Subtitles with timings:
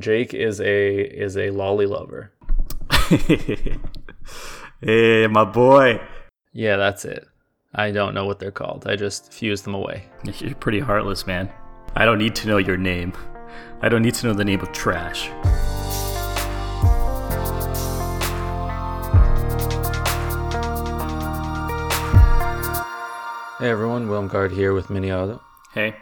[0.00, 2.32] Jake is a is a lolly lover.
[4.80, 6.00] hey, my boy.
[6.52, 7.26] Yeah, that's it.
[7.74, 8.86] I don't know what they're called.
[8.86, 10.04] I just fuse them away.
[10.38, 11.50] You're pretty heartless, man.
[11.94, 13.12] I don't need to know your name.
[13.82, 15.30] I don't need to know the name of trash.
[23.58, 25.42] Hey everyone, Wilmgard here with Mini Auto,
[25.74, 25.94] Hey.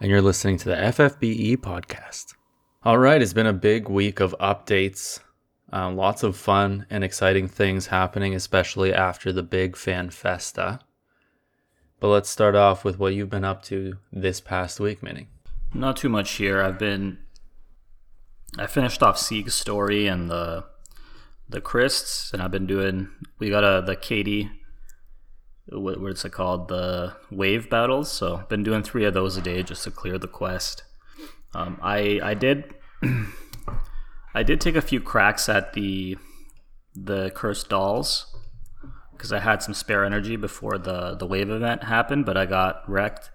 [0.00, 2.32] and you're listening to the FFBE podcast.
[2.84, 5.20] All right, it's been a big week of updates.
[5.72, 10.80] Um, lots of fun and exciting things happening, especially after the big fan festa.
[12.00, 15.28] But let's start off with what you've been up to this past week, Minnie.
[15.72, 16.60] Not too much here.
[16.60, 17.18] I've been.
[18.58, 20.64] I finished off Sieg's story and the
[21.48, 23.10] the Christs, and I've been doing.
[23.38, 24.50] We got a the Katy.
[25.68, 26.66] What, what's it called?
[26.66, 28.10] The wave battles.
[28.10, 30.82] So been doing three of those a day just to clear the quest.
[31.54, 32.74] Um, I I did.
[34.34, 36.16] I did take a few cracks at the
[36.94, 38.26] the cursed dolls
[39.12, 42.88] because I had some spare energy before the the wave event happened, but I got
[42.88, 43.30] wrecked.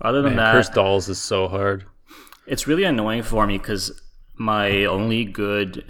[0.00, 1.84] Other than Man, that, Cursed Dolls is so hard.
[2.46, 4.02] it's really annoying for me because
[4.34, 5.84] my only good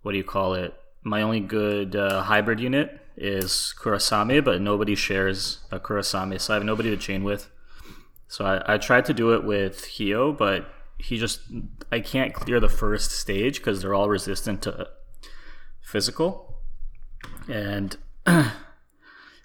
[0.00, 4.94] what do you call it my only good uh, hybrid unit is kurasame but nobody
[4.94, 7.50] shares a kurasame so i have nobody to chain with
[8.32, 10.66] so i, I tried to do it with Hyou but
[10.98, 11.40] he just
[11.90, 14.84] i can't clear the first stage because they're all resistant to uh,
[15.80, 16.62] physical
[17.48, 17.96] and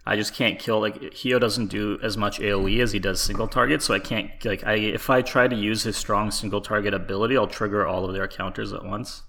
[0.08, 3.50] I just can't kill like Hyou doesn't do as much AoE as he does single
[3.50, 6.94] target, so I can't like I if I try to use his strong single target
[6.94, 9.24] ability, I'll trigger all of their counters at once.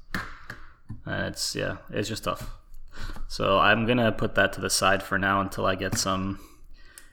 [1.05, 2.53] And it's yeah, it's just tough.
[3.27, 6.39] So I'm gonna put that to the side for now until I get some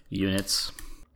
[0.09, 0.71] units.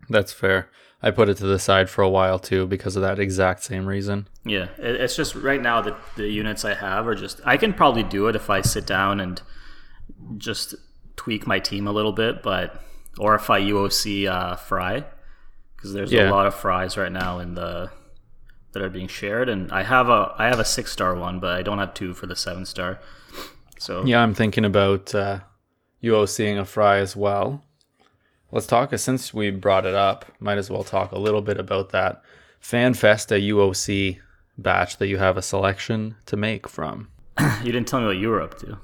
[0.10, 0.70] That's fair.
[1.02, 3.86] I put it to the side for a while too because of that exact same
[3.86, 4.28] reason.
[4.46, 8.04] Yeah, it's just right now the the units I have are just I can probably
[8.04, 9.42] do it if I sit down and
[10.38, 10.76] just
[11.16, 12.82] tweak my team a little bit, but
[13.18, 15.04] or if I UOC uh, Fry
[15.76, 16.30] because there's Yeah.
[16.30, 17.90] a lot of fries right now in the
[18.74, 21.54] that are being shared, and I have a I have a six star one, but
[21.58, 23.00] I don't have two for the seven star.
[23.80, 25.40] So Yeah, I'm thinking about uh,
[26.04, 27.64] UOCing a fry as well.
[28.52, 31.90] Let's talk, since we brought it up, might as well talk a little bit about
[31.90, 32.22] that
[32.60, 34.20] Fan Festa UOC
[34.58, 37.10] batch that you have a selection to make from.
[37.64, 38.78] you didn't tell me what you were up to.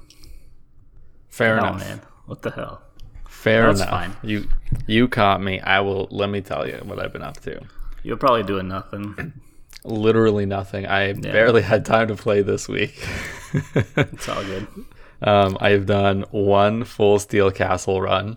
[1.28, 1.80] Fair Hell, enough.
[1.80, 2.82] man, what the hell?
[3.28, 3.90] Fair That's enough.
[3.90, 4.16] fine.
[4.22, 4.48] You
[4.86, 5.60] you caught me.
[5.60, 7.60] I will let me tell you what I've been up to.
[8.02, 9.32] You're probably doing nothing.
[9.84, 10.86] Literally nothing.
[10.86, 13.06] I barely had time to play this week.
[13.52, 14.66] It's all good.
[15.22, 18.36] Um, I've done one full Steel Castle run,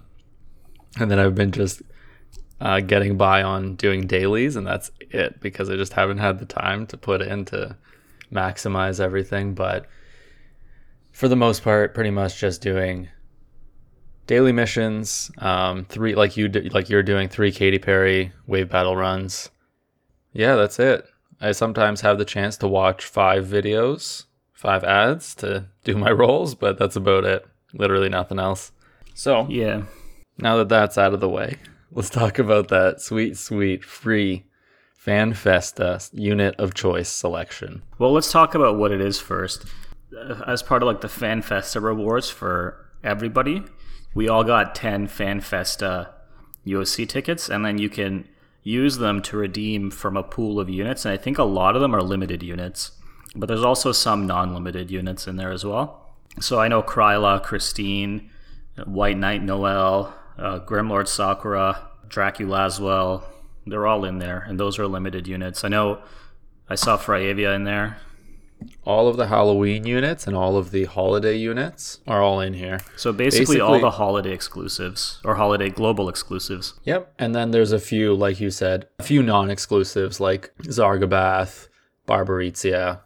[0.98, 1.82] and then I've been just
[2.62, 6.46] uh, getting by on doing dailies, and that's it because I just haven't had the
[6.46, 7.76] time to put in to
[8.32, 9.54] maximize everything.
[9.54, 9.86] But
[11.12, 13.10] for the most part, pretty much just doing
[14.28, 15.32] daily missions.
[15.40, 19.50] Um, three like you d- like you're doing three Katy Perry wave battle runs.
[20.34, 21.06] Yeah, that's it.
[21.42, 26.54] I sometimes have the chance to watch five videos, five ads to do my roles,
[26.54, 27.46] but that's about it.
[27.74, 28.72] Literally nothing else.
[29.14, 29.84] So, Yeah.
[30.42, 31.58] Now that that's out of the way,
[31.92, 34.46] let's talk about that sweet, sweet, free
[34.96, 37.82] Fan Festa unit of choice selection.
[37.98, 39.66] Well, let's talk about what it is first.
[40.16, 43.64] Uh, As part of like the Fan Festa rewards for everybody,
[44.14, 46.14] we all got 10 Fan Festa
[46.68, 48.28] UOC tickets, and then you can
[48.62, 51.06] use them to redeem from a pool of units.
[51.06, 52.92] And I think a lot of them are limited units,
[53.36, 56.14] but there's also some non limited units in there as well.
[56.42, 58.30] So I know Kryla, Christine,
[58.86, 63.24] White Knight Noel, uh, Grimlord Sakura, Dracula as well.
[63.66, 65.64] They're all in there, and those are limited units.
[65.64, 66.02] I know
[66.70, 67.98] I saw Fryevia in there.
[68.84, 72.82] All of the Halloween units and all of the holiday units are all in here.
[72.98, 76.74] So basically, all the holiday exclusives or holiday global exclusives.
[76.84, 77.14] Yep.
[77.18, 81.70] And then there's a few, like you said, a few non exclusives like Zargabaath,
[82.06, 83.00] Barbariccia,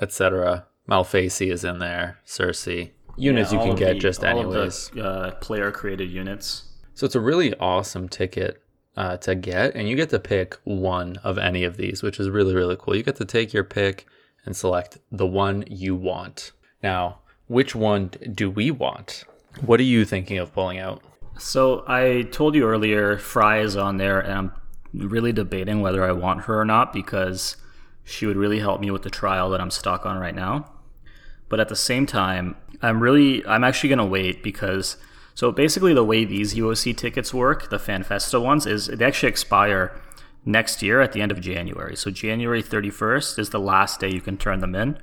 [0.00, 0.66] etc.
[0.88, 2.90] Malphasie is in there, Cersei.
[3.16, 4.90] Units Yeah, you can get the- just anyways.
[4.94, 6.64] the, uh, player created units.
[6.94, 8.62] So it's a really awesome ticket
[8.96, 12.30] uh, to get, and you get to pick one of any of these, which is
[12.30, 12.94] really, really cool.
[12.94, 14.06] You get to take your pick
[14.44, 16.52] and select the one you want.
[16.82, 17.18] Now,
[17.48, 19.24] which one do we want?
[19.60, 21.02] What are you thinking of pulling out?
[21.36, 24.52] So I told you earlier, Fry is on there, and I'm
[24.92, 27.56] really debating whether I want her or not because
[28.04, 30.70] she would really help me with the trial that I'm stuck on right now.
[31.48, 34.96] But at the same time, I'm really, I'm actually going to wait because,
[35.34, 40.00] so basically the way these UOC tickets work, the FanFesta ones, is they actually expire
[40.44, 41.96] next year at the end of January.
[41.96, 44.98] So January 31st is the last day you can turn them in.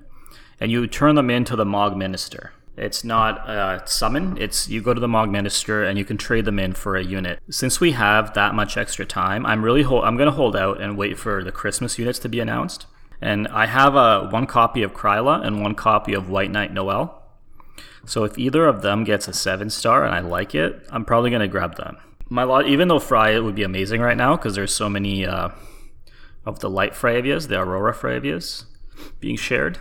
[0.60, 2.54] And you turn them in to the Mog Minister.
[2.78, 4.38] It's not a summon.
[4.40, 7.04] It's you go to the Mog Minister and you can trade them in for a
[7.04, 7.40] unit.
[7.50, 10.80] Since we have that much extra time, I'm really ho- I'm going to hold out
[10.80, 12.86] and wait for the Christmas units to be announced.
[13.20, 17.21] And I have a one copy of Kryla and one copy of White Knight Noel.
[18.06, 21.30] So if either of them gets a seven star and I like it, I'm probably
[21.30, 21.98] going to grab them.
[22.30, 25.26] My lot, even though Fry it would be amazing right now because there's so many
[25.26, 25.50] uh,
[26.46, 28.66] of the light Fryevias, the Aurora Fryevias,
[29.20, 29.80] being shared.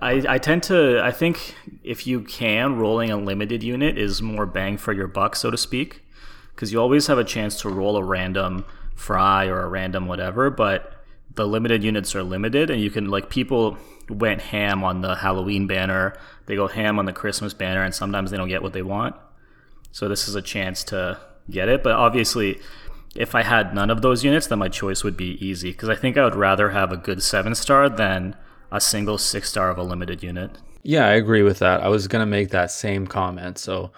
[0.00, 4.46] I, I tend to I think if you can rolling a limited unit is more
[4.46, 6.02] bang for your buck so to speak
[6.54, 8.64] because you always have a chance to roll a random
[8.94, 11.04] fry or a random whatever but
[11.34, 13.76] the limited units are limited and you can like people
[14.08, 16.16] went ham on the Halloween banner
[16.46, 19.16] they go ham on the Christmas banner and sometimes they don't get what they want
[19.92, 21.18] so this is a chance to
[21.50, 22.60] get it but obviously
[23.14, 25.94] if I had none of those units then my choice would be easy because I
[25.94, 28.36] think I would rather have a good 7 star than
[28.70, 30.58] a single six star of a limited unit.
[30.82, 31.82] Yeah, I agree with that.
[31.82, 33.58] I was going to make that same comment.
[33.58, 33.90] So,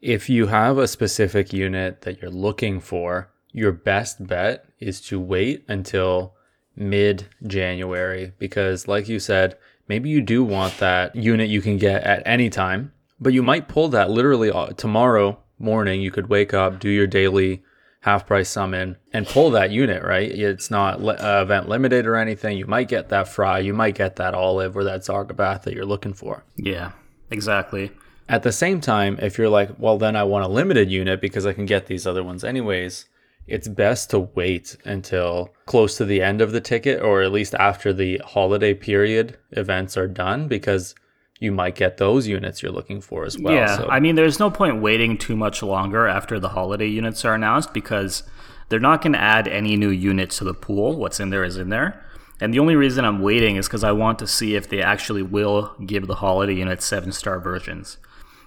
[0.00, 5.20] if you have a specific unit that you're looking for, your best bet is to
[5.20, 6.34] wait until
[6.76, 9.56] mid January because, like you said,
[9.88, 13.68] maybe you do want that unit you can get at any time, but you might
[13.68, 16.00] pull that literally uh, tomorrow morning.
[16.00, 17.62] You could wake up, do your daily
[18.02, 20.30] half price summon and pull that unit, right?
[20.30, 22.58] It's not uh, event limited or anything.
[22.58, 25.86] You might get that fry, you might get that olive or that Zargabaath that you're
[25.86, 26.44] looking for.
[26.56, 26.92] Yeah,
[27.30, 27.92] exactly.
[28.28, 31.46] At the same time, if you're like, well, then I want a limited unit because
[31.46, 33.06] I can get these other ones anyways,
[33.46, 37.54] it's best to wait until close to the end of the ticket or at least
[37.54, 40.94] after the holiday period events are done because
[41.40, 43.52] you might get those units you're looking for as well.
[43.52, 43.88] Yeah, so.
[43.88, 47.74] I mean, there's no point waiting too much longer after the holiday units are announced
[47.74, 48.22] because
[48.68, 50.96] they're not going to add any new units to the pool.
[50.96, 52.06] What's in there is in there.
[52.40, 55.22] And the only reason I'm waiting is because I want to see if they actually
[55.22, 57.98] will give the holiday units seven star versions.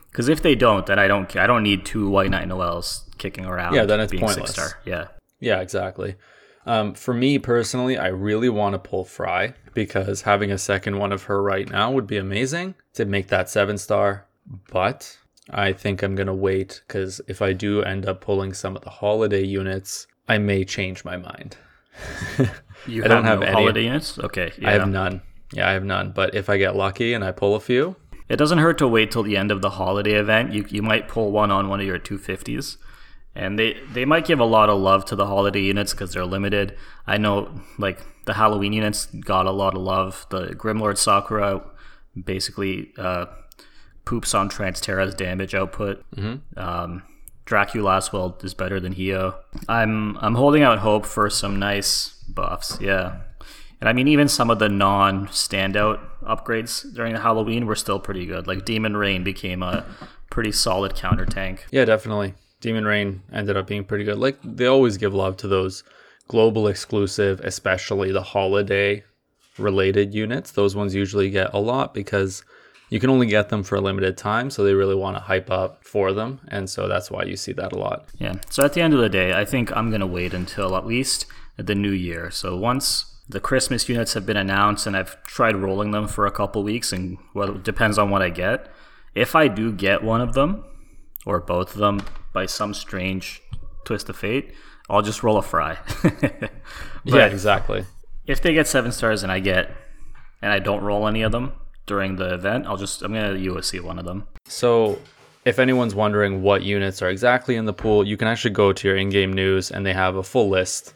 [0.10, 3.46] Because if they don't, then I don't I don't need two White Knight Noels kicking
[3.46, 3.74] around.
[3.74, 4.52] Yeah, then it's pointless.
[4.52, 4.80] Star.
[4.86, 5.08] Yeah.
[5.40, 6.16] Yeah, exactly.
[6.66, 11.12] Um, for me personally, I really want to pull Fry because having a second one
[11.12, 14.26] of her right now would be amazing to make that seven star.
[14.72, 15.18] But
[15.50, 18.84] I think I'm going to wait because if I do end up pulling some of
[18.84, 21.58] the holiday units, I may change my mind.
[22.88, 24.18] you I don't have, no any holiday units?
[24.18, 24.52] Okay.
[24.58, 24.70] Yeah.
[24.70, 25.22] I have none.
[25.54, 26.12] Yeah, I have none.
[26.12, 27.96] But if I get lucky and I pull a few,
[28.28, 30.52] it doesn't hurt to wait till the end of the holiday event.
[30.52, 32.78] You, you might pull one on one of your 250s
[33.36, 36.26] and they they might give a lot of love to the holiday units because they're
[36.26, 36.76] limited.
[37.06, 40.26] I know like the Halloween units got a lot of love.
[40.30, 41.62] The Grimlord Sakura
[42.24, 43.26] basically uh,
[44.06, 46.04] poops on Trance Terra's damage output.
[46.16, 46.60] Mm-hmm.
[46.60, 47.04] Um,
[47.44, 49.36] Dracula Aswell is better than Hyou.
[49.68, 52.80] I'm I'm holding out hope for some nice buffs.
[52.82, 53.18] Yeah.
[53.82, 58.00] And I mean, even some of the non standout upgrades during the Halloween were still
[58.00, 58.48] pretty good.
[58.48, 59.86] Like Demon Rain became a
[60.30, 61.66] pretty solid counter tank.
[61.72, 62.34] Yeah, definitely.
[62.66, 64.18] Demon Rain ended up being pretty good.
[64.18, 65.84] Like they always give love to those
[66.28, 69.04] global exclusive, especially the holiday
[69.60, 70.50] related units.
[70.50, 72.44] Those ones usually get a lot because
[72.90, 75.52] you can only get them for a limited time, so they really want to hype
[75.52, 78.08] up for them, and so that's why you see that a lot.
[78.18, 78.34] Yeah.
[78.50, 81.28] So at the end of the day, I think I'm gonna wait until at least
[81.58, 82.32] the new year.
[82.32, 86.32] So once the Christmas units have been announced, and I've tried rolling them for a
[86.32, 88.72] couple weeks, and well, it depends on what I get.
[89.14, 90.64] If I do get one of them,
[91.28, 92.02] or both of them
[92.36, 93.42] by some strange
[93.86, 94.54] twist of fate,
[94.90, 95.80] I'll just roll a fry.
[97.04, 97.86] yeah, exactly.
[98.28, 99.72] If they get seven stars and I get
[100.42, 101.54] and I don't roll any of them
[101.88, 104.28] during the event, I'll just I'm gonna UOC one of them.
[104.46, 105.00] So
[105.46, 108.88] if anyone's wondering what units are exactly in the pool, you can actually go to
[108.88, 110.94] your in-game news and they have a full list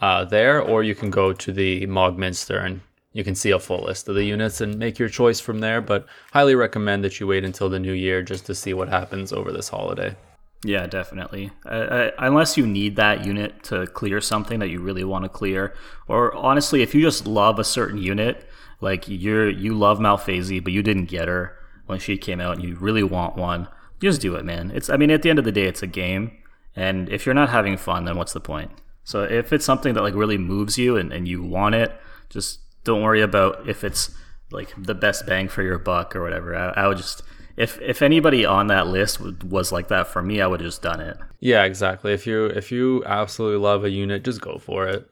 [0.00, 2.80] uh, there, or you can go to the Mogminster and
[3.12, 5.80] you can see a full list of the units and make your choice from there.
[5.80, 9.32] But highly recommend that you wait until the new year just to see what happens
[9.32, 10.16] over this holiday.
[10.64, 11.50] Yeah, definitely.
[11.66, 15.74] Uh, unless you need that unit to clear something that you really want to clear,
[16.08, 18.48] or honestly, if you just love a certain unit,
[18.80, 21.56] like you're you love Malphasie, but you didn't get her
[21.86, 23.68] when she came out, and you really want one,
[24.00, 24.72] just do it, man.
[24.74, 26.32] It's I mean, at the end of the day, it's a game,
[26.74, 28.70] and if you're not having fun, then what's the point?
[29.04, 31.92] So if it's something that like really moves you and, and you want it,
[32.30, 34.16] just don't worry about if it's
[34.50, 36.56] like the best bang for your buck or whatever.
[36.56, 37.22] I, I would just
[37.56, 40.82] if if anybody on that list was like that for me, I would have just
[40.82, 41.16] done it.
[41.40, 42.12] Yeah, exactly.
[42.12, 45.08] If you if you absolutely love a unit, just go for it.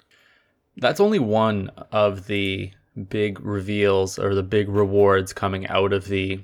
[0.77, 2.71] That's only one of the
[3.09, 6.39] big reveals or the big rewards coming out of the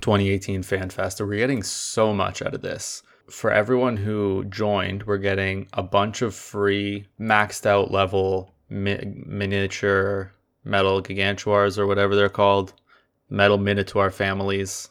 [0.00, 1.20] 2018 Fan Fest.
[1.20, 3.02] We're getting so much out of this.
[3.28, 10.32] for everyone who joined, we're getting a bunch of free maxed out level mi- miniature
[10.64, 12.72] metal gigantuars or whatever they're called,
[13.30, 14.90] metal minotaur families.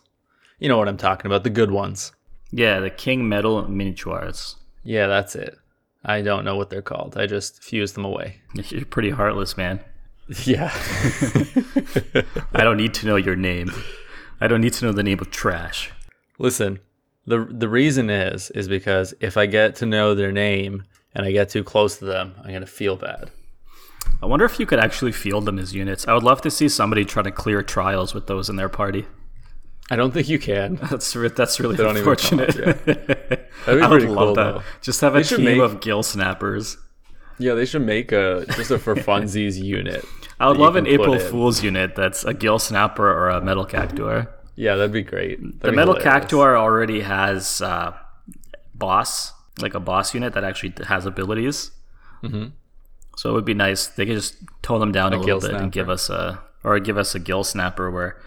[0.59, 2.11] You know what I'm talking about, the good ones.
[2.51, 4.55] Yeah, the King Metal miniatures.
[4.83, 5.57] Yeah, that's it.
[6.03, 7.17] I don't know what they're called.
[7.17, 8.41] I just fused them away.
[8.53, 9.81] You're pretty heartless, man.
[10.43, 10.71] Yeah.
[12.53, 13.71] I don't need to know your name.
[14.39, 15.91] I don't need to know the name of trash.
[16.37, 16.79] Listen,
[17.25, 21.31] the the reason is is because if I get to know their name and I
[21.31, 23.31] get too close to them, I'm gonna feel bad.
[24.21, 26.07] I wonder if you could actually field them as units.
[26.07, 29.05] I would love to see somebody try to clear trials with those in their party.
[29.89, 30.75] I don't think you can.
[30.89, 32.77] That's that's really don't even come unfortunate.
[32.77, 32.85] up,
[33.65, 34.53] be I would pretty love cool that.
[34.55, 34.63] though.
[34.81, 36.77] Just have a team make- of gill snappers.
[37.39, 40.03] Yeah, they should make a just a for funsies unit.
[40.41, 41.19] I would love an April in.
[41.21, 44.27] Fool's unit that's a gill snapper or a metal cactuar.
[44.55, 45.39] Yeah, that'd be great.
[45.41, 46.03] That'd The be metal hilarious.
[46.25, 47.93] cactuar already has uh,
[48.75, 51.71] boss, like a boss unit that actually has abilities.
[52.23, 52.47] Mm-hmm.
[53.19, 53.87] So it would be nice.
[53.87, 56.79] They could just tone them down a, little gill bit and give us a or
[56.79, 58.17] give us a gill snapper where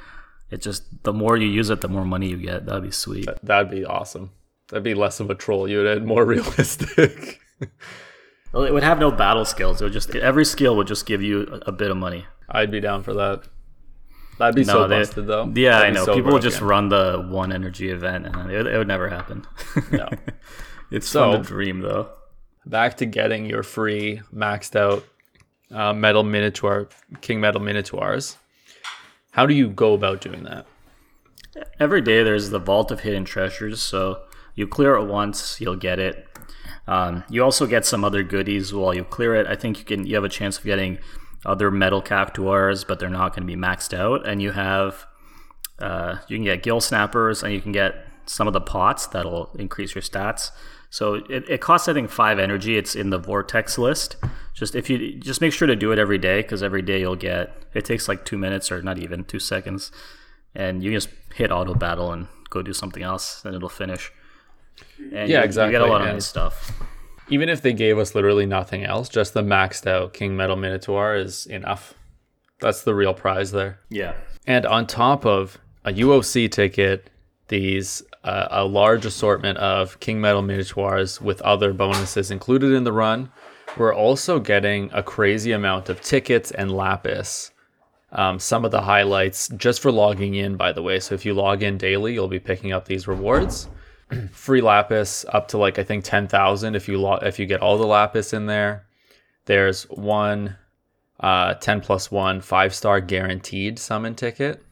[0.50, 2.66] it just the more you use it, the more money you get.
[2.66, 3.26] That'd be sweet.
[3.42, 4.32] That'd be awesome.
[4.68, 7.40] That'd be less of a troll unit, more realistic.
[8.52, 9.80] Well, it would have no battle skills.
[9.80, 12.26] It would just every skill would just give you a, a bit of money.
[12.50, 13.44] I'd be down for that.
[14.38, 15.50] That'd be so they- busted though.
[15.56, 16.04] Yeah, That'd I know.
[16.04, 19.46] so People would just run the one energy event, and it, it would never happen.
[19.90, 20.06] No.
[20.90, 22.10] it's So- fun to dream, though.
[22.66, 25.04] Back to getting your free maxed out
[25.70, 26.88] uh, metal minotaur
[27.20, 28.36] king metal minotaurs
[29.32, 30.66] how do you go about doing that
[31.78, 34.22] Every day there's the vault of hidden treasures, so
[34.54, 36.26] you clear it once, you'll get it.
[36.86, 39.46] Um, you also get some other goodies while you clear it.
[39.46, 40.98] I think you can you have a chance of getting
[41.44, 44.26] other metal cactuars, but they're not going to be maxed out.
[44.26, 45.06] And you have
[45.78, 49.50] uh, you can get gill snappers, and you can get some of the pots that'll
[49.58, 50.50] increase your stats.
[50.92, 52.76] So it, it costs I think five energy.
[52.76, 54.16] It's in the vortex list.
[54.52, 57.16] Just if you just make sure to do it every day, because every day you'll
[57.16, 59.90] get it takes like two minutes or not even two seconds,
[60.54, 64.12] and you just hit auto battle and go do something else, and it'll finish.
[64.98, 66.70] And Yeah, you, exactly, You get a lot of and- nice stuff.
[67.30, 71.14] even if they gave us literally nothing else just the maxed out king metal minotaur
[71.14, 71.94] is enough
[72.60, 74.14] that's the real prize there Yeah.
[74.46, 77.08] and on top of a uoc ticket
[77.48, 83.30] these a large assortment of king metal minotaurs with other bonuses included in the run.
[83.76, 87.50] We're also getting a crazy amount of tickets and lapis
[88.12, 91.00] um, some of the highlights just for logging in by the way.
[91.00, 93.68] So if you log in daily you'll be picking up these rewards.
[94.32, 97.78] Free lapis up to like i think 10000 if you lo- if you get all
[97.78, 98.86] the lapis in there.
[99.46, 100.56] There's one
[101.20, 104.62] uh 10 plus 1 five star guaranteed summon ticket.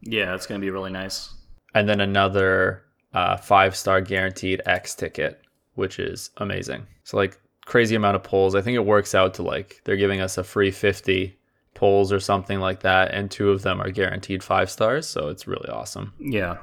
[0.00, 1.30] Yeah, it's gonna be really nice.
[1.74, 2.83] and then another
[3.14, 5.40] uh, five star guaranteed X ticket,
[5.74, 6.86] which is amazing.
[7.04, 8.54] So like crazy amount of polls.
[8.54, 11.38] I think it works out to like they're giving us a free fifty
[11.74, 15.06] polls or something like that, and two of them are guaranteed five stars.
[15.06, 16.12] So it's really awesome.
[16.18, 16.58] Yeah.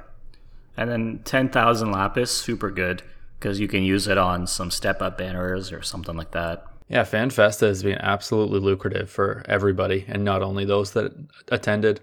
[0.78, 3.04] And then 10,000 lapis, super good
[3.38, 6.64] because you can use it on some step up banners or something like that.
[6.88, 11.14] Yeah, FanFesta has been absolutely lucrative for everybody, and not only those that
[11.48, 12.02] attended.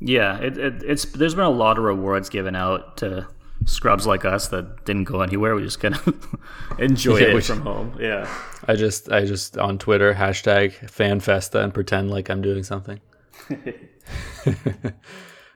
[0.00, 3.28] Yeah, it, it, it's there's been a lot of rewards given out to
[3.64, 5.54] scrubs like us that didn't go anywhere.
[5.54, 6.36] We just kind of
[6.78, 7.96] enjoyed Yeah, it from home.
[8.00, 8.28] Yeah.
[8.66, 13.00] I just I just on Twitter hashtag FanFesta and pretend like I'm doing something.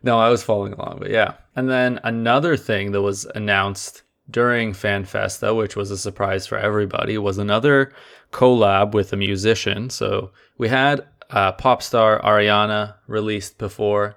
[0.02, 1.34] no, I was following along, but yeah.
[1.56, 7.18] And then another thing that was announced during FanFesta, which was a surprise for everybody,
[7.18, 7.92] was another
[8.32, 9.90] collab with a musician.
[9.90, 14.16] So we had uh, pop star Ariana released before,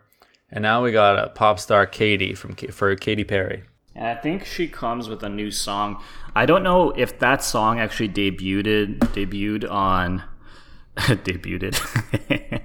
[0.50, 3.64] and now we got a pop star Katy from for Katy Perry.
[3.98, 6.02] And I think she comes with a new song.
[6.36, 10.24] I don't know if that song actually debuted debuted on
[10.98, 11.74] debuted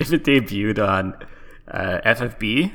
[0.00, 1.14] if it debuted on
[1.68, 2.72] uh, FFB.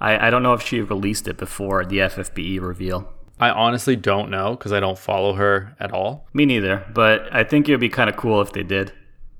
[0.00, 3.12] I, I don't know if she released it before the FFBE reveal.
[3.40, 6.28] I honestly don't know because I don't follow her at all.
[6.32, 8.92] Me neither, but I think it would be kind of cool if they did.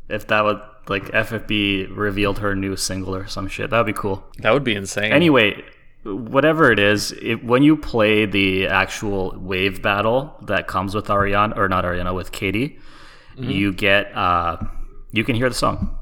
[0.08, 3.92] If that would like FFB revealed her new single or some shit, that would be
[3.92, 4.24] cool.
[4.38, 5.12] That would be insane.
[5.12, 5.62] Anyway,
[6.14, 11.56] whatever it is, it, when you play the actual wave battle that comes with Ariana
[11.56, 12.78] or not Ariana with Katy,
[13.36, 13.50] Mm-hmm.
[13.50, 14.56] you get uh,
[15.12, 15.94] you can hear the song.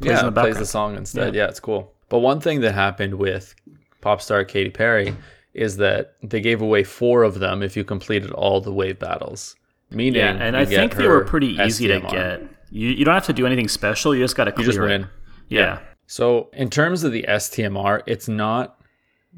[0.00, 1.34] Plays yeah, in the it plays the song instead.
[1.34, 1.46] Yeah.
[1.48, 1.92] it's cool.
[2.08, 3.56] But one thing that happened with
[4.02, 5.16] pop star Katy Perry
[5.52, 9.56] is that they gave away four of them if you completed all the wave battles.
[9.90, 12.42] Meaning, Yeah, and you I think they were pretty easy to get.
[12.70, 14.14] You you don't have to do anything special.
[14.14, 14.82] You just got to You clear just it.
[14.82, 15.08] win.
[15.48, 15.80] Yeah.
[16.06, 18.79] So in terms of the STMR, it's not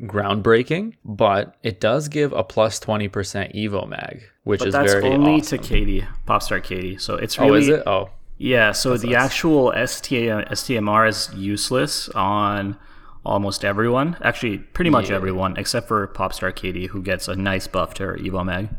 [0.01, 3.11] groundbreaking, but it does give a plus 20%
[3.55, 5.59] Evo mag, which But is that's very only awesome.
[5.59, 6.99] to Katy, Popstar Katy.
[6.99, 7.83] So it's oh, really is it?
[7.87, 12.77] Oh, Yeah, so the actual STA, STMR is useless on
[13.25, 14.17] almost everyone.
[14.23, 15.17] Actually, pretty much Yeah.
[15.17, 18.71] everyone except for Popstar Katy, who gets a nice buff to her Evo Mag.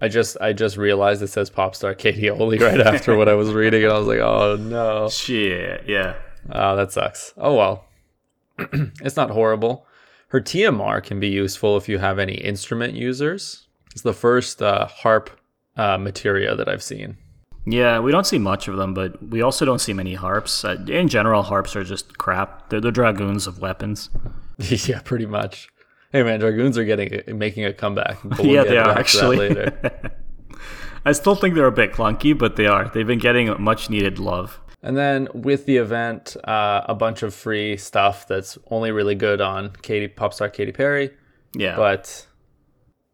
[0.00, 3.52] I just I just realized it says Popstar Katy only right after what I was
[3.52, 5.08] reading, and I was like, oh no.
[5.08, 6.16] Shit, yeah.
[6.50, 7.32] Oh, that sucks.
[7.36, 7.84] Oh well.
[9.02, 9.86] it's not horrible.
[10.28, 13.66] Her TMR can be useful if you have any instrument users.
[13.92, 15.30] It's the first uh, harp
[15.76, 17.16] uh, materia that I've seen.
[17.64, 20.64] Yeah, we don't see much of them, but we also don't see many harps.
[20.64, 22.70] Uh, in general, harps are just crap.
[22.70, 24.10] They're the dragoons of weapons.
[24.58, 25.68] yeah, pretty much.
[26.12, 28.18] Hey man, dragoons are getting making a comeback.
[28.24, 29.36] but we'll yeah, get they are back to that actually.
[29.48, 30.12] later.
[31.04, 32.88] I still think they're a bit clunky, but they are.
[32.88, 34.60] They've been getting much needed love.
[34.86, 39.40] And then with the event, uh, a bunch of free stuff that's only really good
[39.40, 41.10] on Katy Popstar Katy Perry.
[41.56, 41.74] Yeah.
[41.74, 42.24] But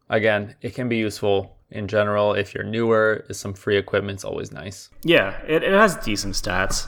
[0.07, 3.25] again, it can be useful in general if you're newer.
[3.31, 4.91] Some free equipment's always nice.
[5.03, 6.85] Yeah, it, it has decent stats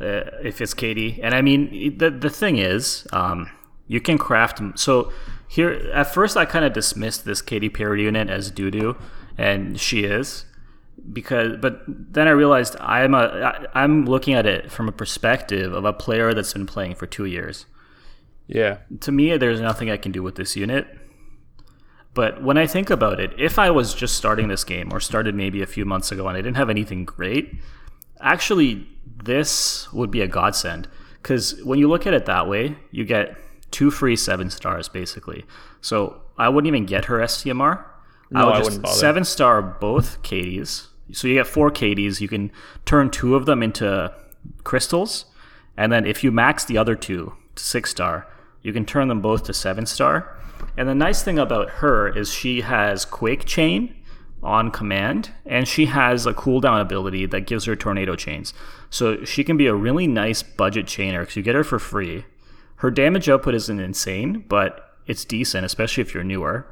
[0.00, 1.20] uh, if it's Katy.
[1.22, 3.50] And I mean, the the thing is, um,
[3.88, 4.58] you can craft.
[4.76, 5.12] So
[5.48, 8.96] here, at first, I kind of dismissed this Katy Perry unit as doo doo,
[9.36, 10.46] and she is
[11.12, 11.56] because.
[11.60, 13.18] But then I realized I'm a
[13.74, 17.06] I, I'm looking at it from a perspective of a player that's been playing for
[17.06, 17.66] two years.
[18.46, 18.78] Yeah.
[19.00, 20.86] To me, there's nothing I can do with this unit.
[22.12, 25.34] But when I think about it, if I was just starting this game or started
[25.34, 27.54] maybe a few months ago and I didn't have anything great,
[28.20, 28.86] actually,
[29.24, 30.88] this would be a godsend.
[31.20, 33.36] Because when you look at it that way, you get
[33.72, 35.44] two free seven stars basically.
[35.80, 37.84] So I wouldn't even get her STMR.
[38.30, 38.96] No, would I just wouldn't bother.
[38.96, 40.88] seven star both Katy's.
[41.12, 42.20] So you get four KDs.
[42.20, 42.50] You can
[42.84, 44.12] turn two of them into
[44.62, 45.26] crystals.
[45.76, 48.26] And then if you max the other two to six star,
[48.62, 50.36] you can turn them both to seven star.
[50.76, 53.94] And the nice thing about her is she has Quake Chain
[54.42, 58.52] on command, and she has a cooldown ability that gives her tornado chains.
[58.90, 62.26] So she can be a really nice budget chainer because you get her for free.
[62.76, 66.66] Her damage output isn't insane, but it's decent, especially if you're newer.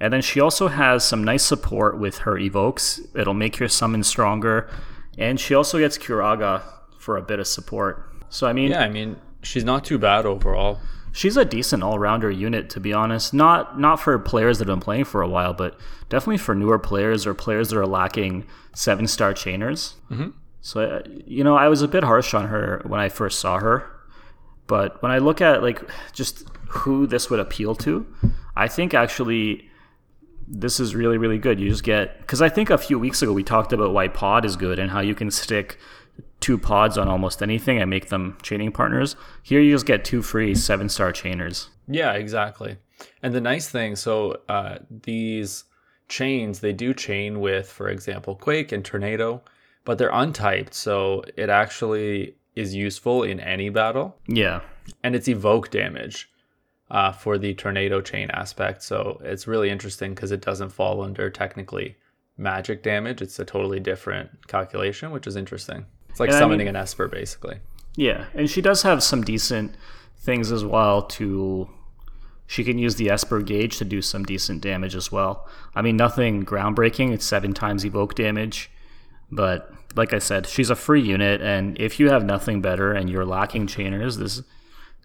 [0.00, 3.00] And then she also has some nice support with her evokes.
[3.14, 4.70] It'll make your summon stronger.
[5.16, 6.62] And she also gets Curaga
[6.98, 8.08] for a bit of support.
[8.28, 10.78] So I mean, Yeah, I mean, she's not too bad overall.
[11.12, 14.80] she's a decent all-rounder unit to be honest not not for players that have been
[14.80, 15.74] playing for a while but
[16.10, 20.28] definitely for newer players or players that are lacking seven star chainers mm-hmm.
[20.60, 23.58] so uh, you know i was a bit harsh on her when i first saw
[23.58, 23.88] her
[24.66, 25.80] but when i look at like
[26.12, 28.06] just who this would appeal to
[28.54, 29.68] i think actually
[30.50, 31.60] this is really really good.
[31.60, 34.44] You just get because i think a few weeks ago we talked about why pod
[34.44, 35.78] is good and how you can stick
[36.40, 39.16] two pods on almost anything and make them chaining partners.
[39.42, 41.68] Here you just get two free seven star chainers.
[41.86, 42.76] Yeah, exactly.
[43.22, 45.64] And the nice thing, so uh, these
[46.08, 49.42] chains, they do chain with, for example, Quake and Tornado,
[49.84, 54.16] but they're untyped, so it actually is useful in any battle.
[54.26, 54.60] yeah.
[55.02, 56.30] And it's evoke damage
[56.90, 58.82] uh, for the tornado chain aspect.
[58.82, 61.96] So it's really interesting because it doesn't fall under technically
[62.36, 63.20] magic damage.
[63.20, 65.84] It's a totally different calculation, which is interesting.
[66.08, 67.58] It's like And I summoning mean- an Esper, basically.
[67.96, 69.74] Yeah, and she does have some decent
[70.18, 71.68] things as well to
[72.46, 75.46] she can use the Esper gauge to do some decent damage as well.
[75.74, 78.70] I mean nothing groundbreaking, it's 7 times evoke damage,
[79.30, 83.10] but like I said, she's a free unit and if you have nothing better and
[83.10, 84.42] you're lacking chainers, this is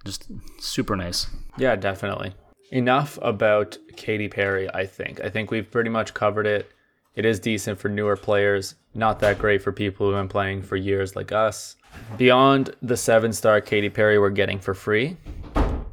[0.05, 0.27] just
[0.59, 1.27] super nice.
[1.57, 2.33] Yeah, definitely.
[2.71, 5.21] Enough about Katy Perry, I think.
[5.21, 6.71] I think we've pretty much covered it.
[7.15, 10.75] It is decent for newer players, not that great for people who've been playing for
[10.75, 11.75] years like us.
[12.17, 15.17] Beyond the seven star Katy Perry we're getting for free,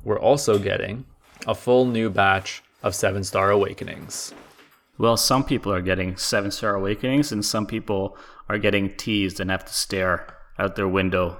[0.03, 1.05] we're also getting
[1.46, 4.33] a full new batch of seven star awakenings.
[5.01, 8.18] Well, some people are getting 7 star awakenings and some people
[8.51, 10.27] are getting teased and have to stare
[10.59, 11.38] out their window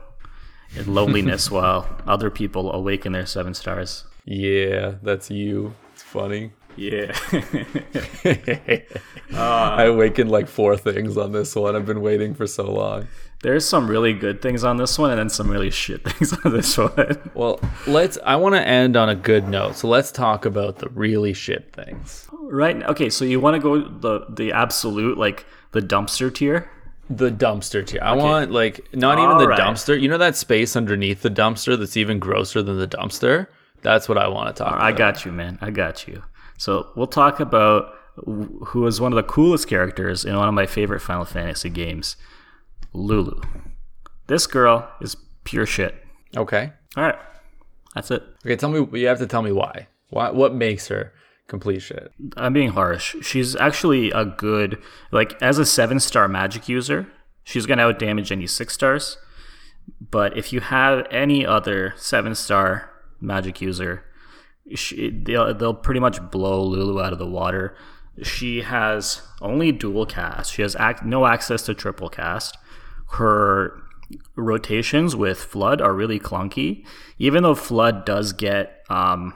[0.77, 4.05] in loneliness while other people awaken their 7 stars.
[4.25, 5.75] Yeah, that's you.
[5.93, 6.53] It's funny.
[6.77, 7.13] Yeah.
[9.33, 11.77] I awakened like four things on this one.
[11.77, 13.09] I've been waiting for so long.
[13.43, 16.53] There's some really good things on this one and then some really shit things on
[16.53, 17.31] this one.
[17.35, 18.19] Well, let's.
[18.25, 19.77] I want to end on a good note.
[19.77, 22.29] So let's talk about the really shit things.
[22.33, 22.83] right?
[22.85, 26.71] Okay, so you want to go the the absolute like the dumpster tier?
[27.13, 28.01] The dumpster tier.
[28.03, 29.59] I want like not even the Alright.
[29.59, 30.01] dumpster.
[30.01, 33.49] You know that space underneath the dumpster that's even grosser than the dumpster.
[33.83, 34.85] That's what I want to talk about.
[34.85, 35.59] I got you, man.
[35.61, 36.23] I got you.
[36.57, 37.93] So we'll talk about
[38.25, 42.17] who is one of the coolest characters in one of my favorite Final Fantasy games,
[42.93, 43.41] Lulu.
[44.29, 45.95] This girl is pure shit.
[46.37, 46.71] Okay.
[46.97, 47.19] All right,
[47.95, 48.23] that's it.
[48.45, 48.55] Okay.
[48.57, 49.01] Tell me.
[49.01, 49.89] You have to tell me why.
[50.11, 51.13] What what makes her
[51.51, 52.13] complete shit?
[52.37, 53.17] I'm being harsh.
[53.21, 54.79] She's actually a good
[55.11, 57.09] like as a seven star magic user.
[57.45, 59.19] She's gonna out damage any six stars.
[60.01, 64.05] But if you have any other seven star magic user,
[64.75, 67.77] she, they'll they'll pretty much blow Lulu out of the water.
[68.23, 70.55] She has only dual cast.
[70.55, 72.57] She has ac- no access to triple cast.
[73.13, 73.83] Her
[74.37, 76.85] rotations with Flood are really clunky.
[77.19, 79.35] Even though Flood does get um,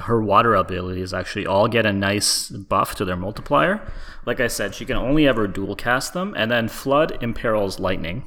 [0.00, 3.80] her water abilities actually all get a nice buff to their multiplier.
[4.24, 8.24] Like I said, she can only ever dual cast them, and then Flood imperils Lightning.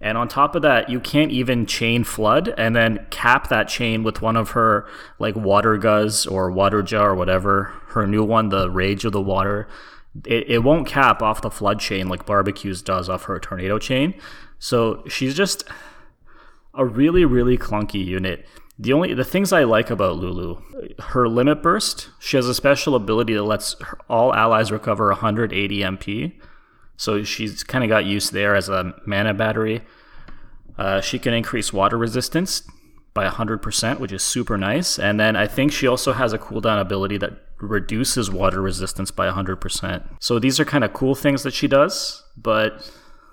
[0.00, 4.04] And on top of that, you can't even chain Flood and then cap that chain
[4.04, 4.86] with one of her
[5.18, 9.20] like Water Guzz or Water Jar or whatever, her new one, the Rage of the
[9.20, 9.66] Water.
[10.24, 14.14] It, it won't cap off the Flood chain like Barbecues does off her Tornado chain.
[14.60, 15.64] So she's just
[16.74, 18.46] a really, really clunky unit.
[18.78, 20.60] The only the things I like about Lulu,
[21.00, 22.10] her limit burst.
[22.20, 26.32] She has a special ability that lets her, all allies recover 180 MP.
[26.96, 29.82] So she's kind of got used there as a mana battery.
[30.76, 32.62] Uh, she can increase water resistance
[33.14, 34.98] by 100%, which is super nice.
[34.98, 39.28] And then I think she also has a cooldown ability that reduces water resistance by
[39.28, 40.08] 100%.
[40.20, 42.88] So these are kind of cool things that she does, but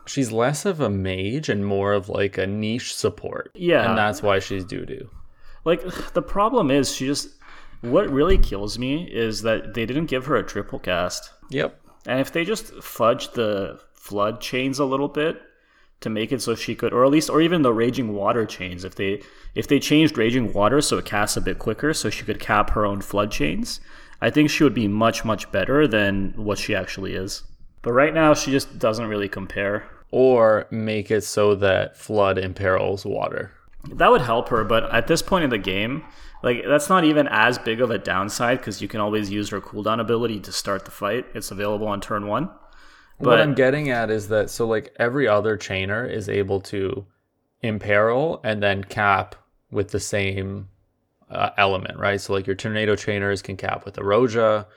[0.08, 3.52] She's less of a mage and more of like a niche support.
[3.56, 3.90] Yeah.
[3.90, 5.10] And that's why she's doo doo.
[5.66, 7.30] Like the problem is she just
[7.82, 11.32] what really kills me is that they didn't give her a triple cast.
[11.50, 11.80] Yep.
[12.08, 15.42] And if they just fudged the flood chains a little bit
[16.02, 18.84] to make it so she could, or at least, or even the raging water chains,
[18.84, 19.22] if they
[19.56, 22.72] if they changed raging water so it casts a bit quicker, so she could cap
[22.72, 23.80] her own flood chains,
[24.22, 27.44] I think she would be much much better than what she actually is.
[27.82, 29.86] But right now, she just doesn't really compare.
[30.12, 33.52] Or make it so that flood imperils water.
[33.94, 36.04] That would help her, but at this point in the game,
[36.44, 39.62] like that's not even as big of a downside because you can always use her
[39.62, 41.26] cooldown ability to start the fight.
[41.34, 42.50] It's available on turn one.
[43.18, 47.06] what I'm getting at is that so like every other chainer is able to
[47.62, 49.36] imperil and then cap
[49.72, 50.70] with the same
[51.30, 52.20] uh, element, right?
[52.22, 54.68] So like your tornado chainers can cap with Erosia,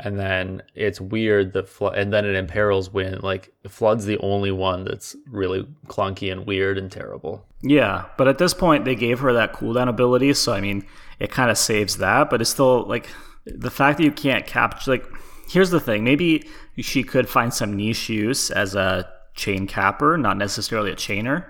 [0.00, 4.50] and then it's weird the flood, and then it imperils when like flood's the only
[4.50, 7.46] one that's really clunky and weird and terrible.
[7.66, 10.84] Yeah, but at this point they gave her that cooldown ability, so I mean
[11.18, 13.08] it kind of saves that, but it's still like
[13.46, 15.06] the fact that you can't capture like
[15.48, 16.46] here's the thing, maybe
[16.78, 21.46] she could find some niche use as a chain capper, not necessarily a chainer,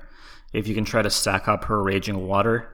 [0.53, 2.71] if you can try to stack up her raging water.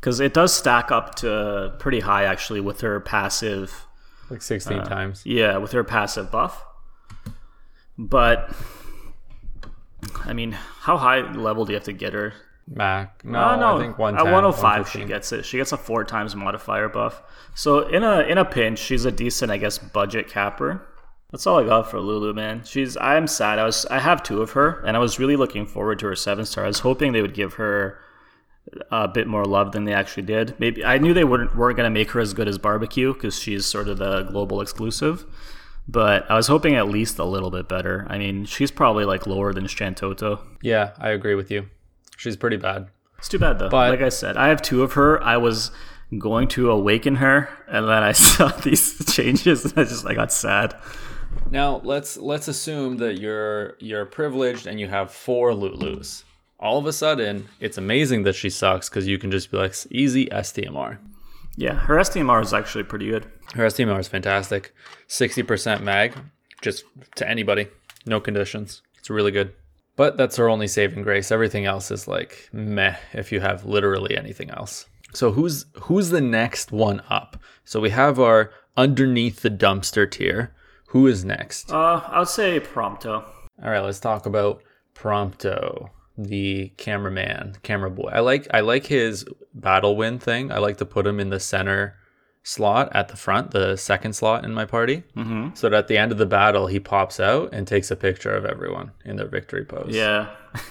[0.00, 3.86] Cuz it does stack up to pretty high actually with her passive
[4.28, 5.22] Like 16 uh, times.
[5.24, 6.64] yeah, with her passive buff.
[7.96, 8.52] But
[10.24, 12.34] I mean, how high level do you have to get her?
[12.68, 13.24] Mac.
[13.24, 15.44] No, Uh, no, I think at 105 she gets it.
[15.44, 17.22] She gets a four times modifier buff.
[17.54, 20.82] So in a in a pinch, she's a decent, I guess, budget capper.
[21.30, 22.62] That's all I got for Lulu, man.
[22.64, 23.58] She's I'm sad.
[23.58, 26.16] I was I have two of her, and I was really looking forward to her
[26.16, 26.64] seven star.
[26.64, 27.98] I was hoping they would give her
[28.90, 30.58] a bit more love than they actually did.
[30.58, 33.64] Maybe I knew they weren't weren't gonna make her as good as barbecue because she's
[33.64, 35.24] sort of the global exclusive.
[35.88, 38.06] But I was hoping at least a little bit better.
[38.10, 40.40] I mean, she's probably like lower than Shantoto.
[40.60, 41.68] Yeah, I agree with you.
[42.16, 42.88] She's pretty bad.
[43.18, 43.68] It's too bad though.
[43.68, 45.22] But- like I said, I have two of her.
[45.22, 45.70] I was
[46.18, 50.32] going to awaken her, and then I saw these changes, and I just I got
[50.32, 50.74] sad.
[51.50, 56.24] Now let's let's assume that you're you're privileged and you have four Lulus.
[56.58, 59.74] All of a sudden, it's amazing that she sucks because you can just be like
[59.90, 60.98] easy STMR.
[61.56, 63.26] Yeah, her STMR is actually pretty good.
[63.54, 64.74] Her STMR is fantastic.
[65.08, 66.14] 60% mag,
[66.62, 66.84] just
[67.16, 67.68] to anybody,
[68.06, 68.82] no conditions.
[68.98, 69.52] It's really good.
[69.96, 71.32] But that's our only saving grace.
[71.32, 74.86] Everything else is like meh if you have literally anything else.
[75.14, 77.38] So who's who's the next one up?
[77.64, 80.54] So we have our underneath the dumpster tier.
[80.88, 81.72] Who is next?
[81.72, 83.24] Uh, I would say Prompto.
[83.62, 84.62] All right, let's talk about
[84.94, 88.10] Prompto, the cameraman, camera boy.
[88.12, 90.52] I like I like his battle win thing.
[90.52, 91.96] I like to put him in the center
[92.48, 95.02] slot at the front, the second slot in my party.
[95.16, 95.54] Mm-hmm.
[95.54, 98.32] So that at the end of the battle, he pops out and takes a picture
[98.32, 99.88] of everyone in their victory pose.
[99.92, 100.28] Yeah.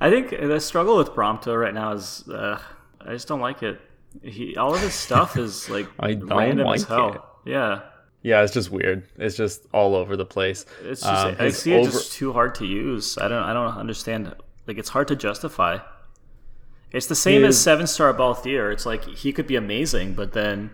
[0.00, 2.58] I think the struggle with Prompto right now is uh,
[3.00, 3.80] I just don't like it.
[4.22, 7.12] He all of his stuff is like I don't random as hell.
[7.12, 7.20] it.
[7.50, 7.80] Yeah.
[8.22, 9.06] yeah, it's just weird.
[9.18, 10.64] It's just all over the place.
[10.84, 13.18] It's just Um, I see it over- just too hard to use.
[13.18, 14.34] I don't I don't understand.
[14.66, 15.78] Like it's hard to justify.
[16.92, 18.72] It's the same as seven star Balthier.
[18.72, 20.70] It's like he could be amazing, but then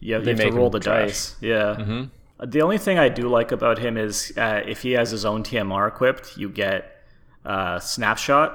[0.00, 1.06] you have, You have to roll the trash.
[1.08, 1.36] dice.
[1.40, 2.06] Yeah.
[2.38, 5.24] Uh, The only thing I do like about him is uh, if he has his
[5.24, 7.02] own TMR equipped, you get
[7.44, 8.50] uh, snapshot,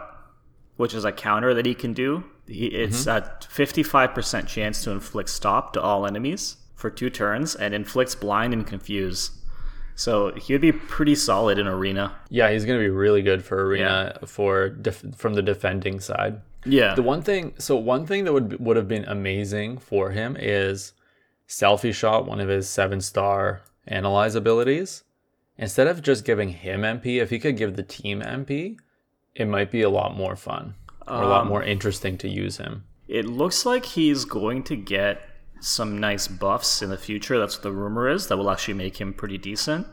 [0.78, 2.24] which is a counter that he can do.
[2.48, 7.74] he, it's a 55% chance to inflict stop to all enemies for two turns and
[7.74, 9.32] inflicts blind and confuse.
[9.96, 12.16] So he would be pretty solid in arena.
[12.30, 16.42] Yeah, he's going to be really good for arena for def- from the defending side.
[16.66, 16.96] Yeah.
[16.96, 20.94] The one thing, so one thing that would would have been amazing for him is
[21.48, 25.04] selfie shot, one of his seven star analyze abilities.
[25.58, 28.78] Instead of just giving him MP, if he could give the team MP,
[29.36, 30.74] it might be a lot more fun
[31.08, 32.84] or a lot um, more interesting to use him.
[33.08, 35.22] It looks like he's going to get
[35.62, 37.40] some nice buffs in the future.
[37.40, 38.28] That's what the rumor is.
[38.28, 39.88] That will actually make him pretty decent.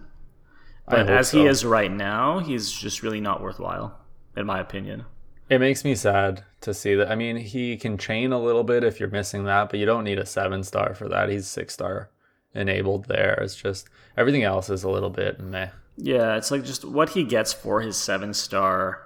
[0.89, 3.99] But as he is right now, he's just really not worthwhile,
[4.37, 5.05] in my opinion.
[5.51, 7.11] It makes me sad to see that.
[7.11, 10.05] I mean, he can chain a little bit if you're missing that, but you don't
[10.05, 11.29] need a seven star for that.
[11.29, 12.11] He's six star
[12.55, 13.35] enabled there.
[13.43, 15.69] It's just everything else is a little bit meh.
[15.97, 19.03] Yeah, it's like just what he gets for his seven star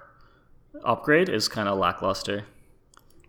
[0.83, 2.45] upgrade is kind of lackluster.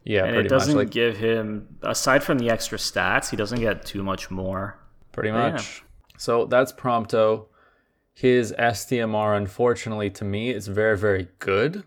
[0.04, 0.76] Yeah, And it doesn't.
[0.76, 4.78] Like give him, aside from the extra stats, he doesn't get too much more.
[5.12, 5.50] pretty yeah.
[5.50, 5.82] much.
[6.18, 7.46] So that's Prompto.
[8.12, 11.84] His STMR, unfortunately, to me, is very, very good.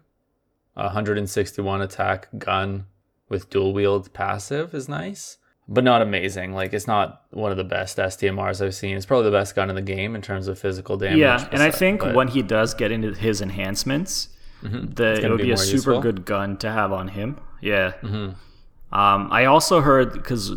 [0.74, 2.86] 161 attack gun
[3.30, 6.54] with dual wield passive is nice, but not amazing.
[6.54, 8.96] Like it's not one of the best STMRs I've seen.
[8.96, 11.20] It's probably the best gun in the game in terms of physical damage.
[11.20, 14.30] Yeah, and I think but- when he does get into his enhancements,
[14.62, 16.02] the, it gonna would be be, a super useful.
[16.02, 17.40] good gun to have on him.
[17.62, 17.94] Yeah.
[18.02, 20.54] Um, I also heard because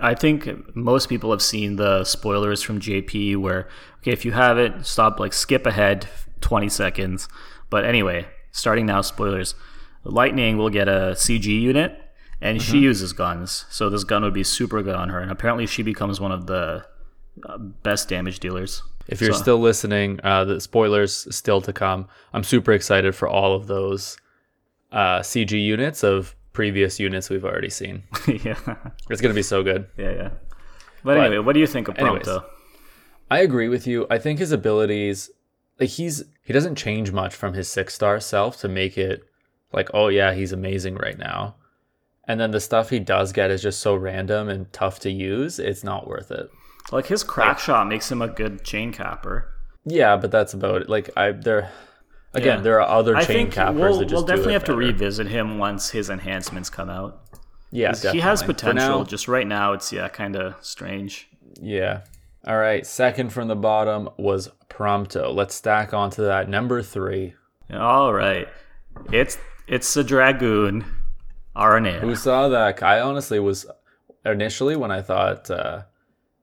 [0.00, 3.68] I think most people have seen the spoilers from JP where
[4.00, 6.08] okay, if you have it, stop like skip ahead
[6.40, 7.28] twenty seconds.
[7.70, 9.54] But anyway, starting now, spoilers.
[10.04, 12.00] Lightning will get a CG unit,
[12.40, 15.20] and she uses guns, so this gun would be super good on her.
[15.20, 16.86] And apparently, she becomes one of the
[17.46, 18.82] uh, best damage dealers.
[19.10, 22.06] If you're So- still listening, uh, the spoilers still to come.
[22.32, 24.16] I'm super excited for all of those
[24.92, 28.02] uh, CG units of previous units we've already seen.
[28.26, 28.56] yeah,
[29.08, 29.86] It's gonna be so good.
[29.96, 30.30] yeah, yeah.
[31.04, 32.24] But, anyway, what do you think of anyways.
[32.26, 32.44] Prompto?
[33.30, 34.06] I agree with you.
[34.10, 35.30] I think his abilities,
[35.78, 39.22] like he's he doesn't change much from his six star self to make it
[39.72, 41.54] like, oh yeah, he's amazing right now.
[42.26, 45.58] And then the stuff he does get is just so random and tough to use.
[45.58, 46.50] It's not worth it.
[46.92, 49.52] Like his crack shot makes him a good chain capper.
[49.84, 50.88] Yeah, but that's about it.
[50.88, 51.70] Like I there,
[52.34, 52.62] again, Yeah.
[52.62, 55.26] there are other I chain cappers we'll, that just we'll definitely it have to revisit
[55.28, 57.20] him once his enhancements come out.
[57.70, 58.98] Yeah, he has potential.
[59.00, 61.28] now- just right now, it's yeah, kind of strange.
[61.60, 62.00] Yeah.
[62.46, 62.86] All right.
[62.86, 65.32] Second from the bottom was Prompto.
[65.34, 66.48] Let's stack onto that.
[66.48, 67.34] Number three.
[67.72, 68.48] All right,
[69.12, 69.38] it's
[69.68, 70.84] it's a dragoon,
[71.54, 72.00] Aranea.
[72.00, 72.82] Who saw that?
[72.82, 73.66] I honestly was
[74.24, 75.82] initially when I thought uh,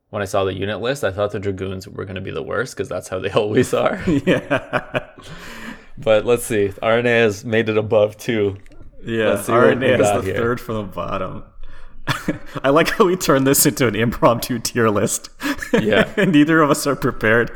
[0.10, 2.44] when I saw the unit list, I thought the dragoons were going to be the
[2.44, 4.02] worst because that's how they always are.
[4.08, 5.10] yeah,
[5.98, 6.70] but let's see.
[6.82, 8.58] Aranea has made it above two.
[9.04, 9.30] yeah.
[9.32, 10.36] Let's see what we Aranea is the here.
[10.36, 11.44] third from the bottom.
[12.64, 15.30] I like how we turned this into an impromptu tier list.
[15.74, 16.10] Yeah.
[16.16, 17.52] and neither of us are prepared.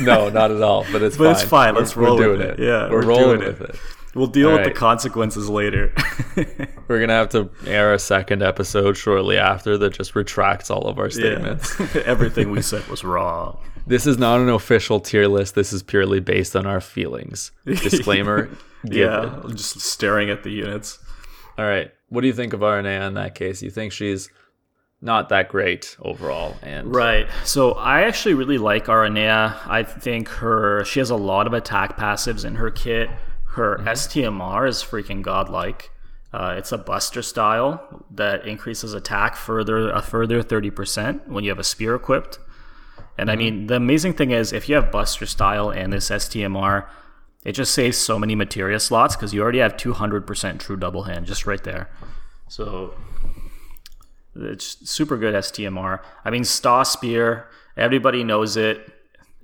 [0.00, 0.86] No, not at all.
[0.92, 1.32] But it's But fine.
[1.32, 1.74] it's fine.
[1.74, 2.60] We're- Let's roll We're doing it.
[2.60, 2.64] it.
[2.64, 3.76] Yeah, we're, we're rolling with it.
[4.14, 5.92] We'll deal with the consequences later.
[6.88, 10.98] We're gonna have to air a second episode shortly after that just retracts all of
[10.98, 11.78] our statements.
[11.78, 12.02] Yeah.
[12.06, 13.58] Everything we said was wrong.
[13.86, 15.54] This is not an official tier list.
[15.54, 17.52] This is purely based on our feelings.
[17.64, 18.50] Disclaimer.
[18.84, 19.56] Yeah, given.
[19.56, 20.98] Just staring at the units.
[21.56, 21.90] All right.
[22.08, 23.62] What do you think of Aranea in that case?
[23.62, 24.30] You think she's
[25.00, 27.28] not that great overall, and Right.
[27.44, 29.56] So I actually really like Aranea.
[29.66, 33.10] I think her she has a lot of attack passives in her kit.
[33.58, 35.90] Her STMR is freaking godlike.
[36.32, 41.50] Uh, it's a Buster style that increases attack further a further thirty percent when you
[41.50, 42.38] have a spear equipped.
[43.18, 46.86] And I mean, the amazing thing is, if you have Buster style and this STMR,
[47.44, 50.76] it just saves so many materia slots because you already have two hundred percent true
[50.76, 51.90] double hand just right there.
[52.46, 52.94] So
[54.36, 56.00] it's super good STMR.
[56.24, 58.88] I mean, Staw Spear, everybody knows it.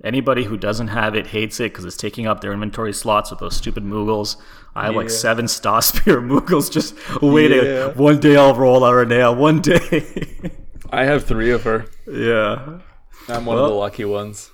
[0.03, 3.39] Anybody who doesn't have it hates it because it's taking up their inventory slots with
[3.39, 4.35] those stupid Moogles.
[4.75, 7.63] I have like seven Staw Spear Moogles just waiting.
[7.65, 7.87] Yeah.
[7.93, 9.35] One day I'll roll out Aranea.
[9.35, 10.51] One day.
[10.91, 11.85] I have three of her.
[12.11, 12.79] yeah.
[13.27, 14.51] I'm one of the lucky ones.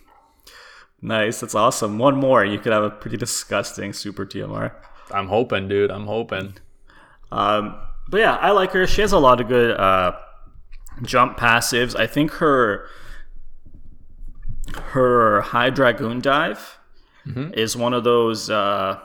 [1.01, 1.39] Nice.
[1.41, 1.97] That's awesome.
[1.97, 2.45] One more.
[2.45, 4.71] You could have a pretty disgusting super TMR.
[5.10, 5.91] I'm hoping, dude.
[5.91, 6.54] I'm hoping.
[7.32, 7.75] Um,
[8.10, 8.86] but yeah, I like her.
[8.88, 10.15] She has a lot of good uh,
[11.01, 11.99] jump passives.
[11.99, 12.88] I think her
[14.76, 16.78] her high dragoon dive
[17.54, 19.00] is one of those uh,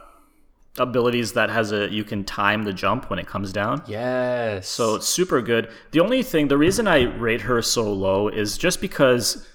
[0.78, 3.82] abilities that has a you can time the jump when it comes down.
[3.86, 4.68] Yes.
[4.68, 5.68] So it's super good.
[5.90, 9.46] The only thing, the reason I rate her so low is just because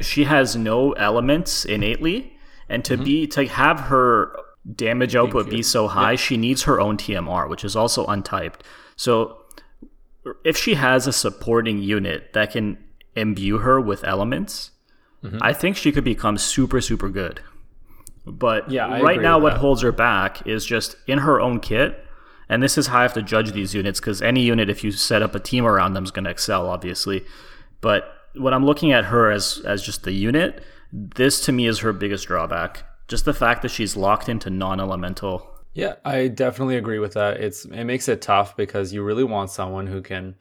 [0.00, 2.32] she has no elements innately,
[2.68, 4.36] and to be to have her
[4.76, 8.60] damage output be so high, she needs her own TMR, which is also untyped.
[8.96, 9.38] So
[10.44, 12.78] if she has a supporting unit that can
[13.16, 14.70] imbue her with elements,
[15.24, 15.38] Mm-hmm.
[15.40, 17.40] I think she could become super, super good.
[18.26, 19.60] But Yeah, I right now, what that.
[19.60, 22.04] holds her back is just in her own kit.
[22.48, 24.90] And this is how I have to judge these units because any unit, if you
[24.90, 27.24] set up a team around them, is going to excel, obviously.
[27.80, 31.78] But when I'm looking at her as as just the unit, this to me is
[31.80, 32.84] her biggest drawback.
[33.08, 35.48] Just the fact that she's locked into non-elemental.
[35.74, 37.40] Yeah, I definitely agree with that.
[37.40, 40.34] It's it makes it tough because you really want someone who can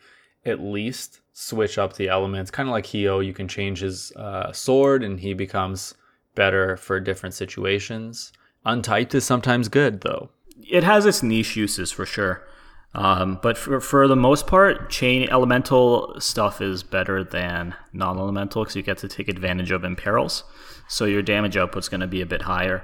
[0.46, 3.26] at least switch up the elements, kind of like Hyou.
[3.26, 5.96] You can change his uh, sword, and he becomes
[6.36, 8.34] better for different situations.
[8.66, 10.30] Untyped is sometimes good though.
[10.70, 12.46] It has its niche uses for sure.
[12.94, 18.76] Um, but for, for the most part, chain elemental stuff is better than non-elemental because
[18.76, 20.44] you get to take advantage of imperils.
[20.88, 22.84] So your damage output's going to be a bit higher.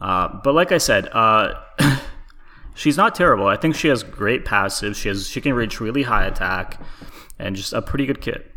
[0.00, 1.54] Uh, but like I said, uh,
[2.78, 3.46] she's not terrible.
[3.46, 4.96] I think she has great passive.
[4.96, 6.80] She has she can reach really high attack,
[7.38, 8.52] and just a pretty good kit.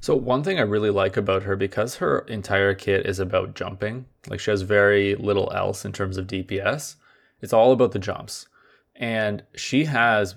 [0.00, 4.06] So one thing I really like about her because her entire kit is about jumping.
[4.28, 6.94] Like she has very little else in terms of DPS.
[7.42, 8.46] It's all about the jumps.
[8.96, 10.36] And she has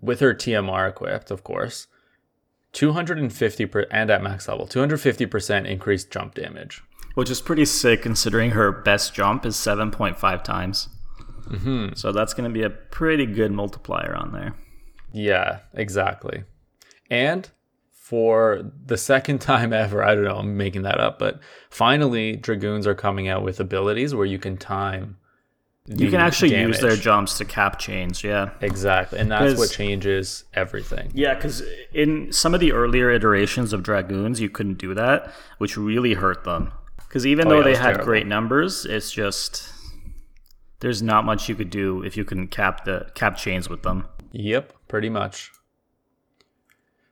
[0.00, 1.86] with her TMR equipped, of course,
[2.72, 6.82] 250 per, and at max level, 250% increased jump damage.
[7.14, 10.88] which is pretty sick considering her best jump is 7.5 times.
[11.44, 11.94] Mm-hmm.
[11.94, 14.54] So that's going to be a pretty good multiplier on there.
[15.12, 16.44] Yeah, exactly.
[17.10, 17.48] And
[17.92, 22.86] for the second time ever, I don't know, I'm making that up, but finally dragoons
[22.86, 25.16] are coming out with abilities where you can time
[25.86, 28.50] You can actually use their jumps to cap chains, yeah.
[28.60, 29.18] Exactly.
[29.18, 31.10] And that's what changes everything.
[31.14, 35.76] Yeah, because in some of the earlier iterations of Dragoons, you couldn't do that, which
[35.76, 36.72] really hurt them.
[36.96, 38.04] Because even Oh, though yeah, they had terrible.
[38.06, 39.70] great numbers, it's just
[40.84, 44.06] there's not much you could do if you couldn't cap the cap chains with them.
[44.32, 45.50] Yep, pretty much.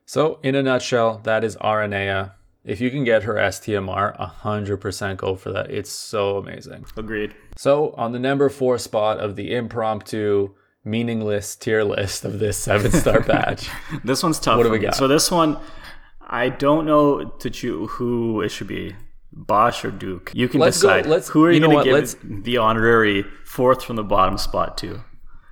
[0.05, 2.33] So, in a nutshell, that is Aranea.
[2.63, 5.71] If you can get her STMR, 100% go for that.
[5.71, 6.85] It's so amazing.
[6.95, 7.33] Agreed.
[7.57, 10.53] So, on the number four spot of the impromptu,
[10.85, 13.71] meaningless tier list of this seven star patch,
[14.03, 14.57] This one's tough.
[14.57, 14.93] What do we got?
[14.93, 15.57] So this one,
[16.21, 18.95] I don't know to choose who it should be,
[19.35, 20.31] Bosch or Duke.
[20.35, 21.05] You can Let's go- decide.
[21.09, 24.03] let's- who are you, you know going to give let's- the honorary fourth from the
[24.03, 25.01] bottom spot to?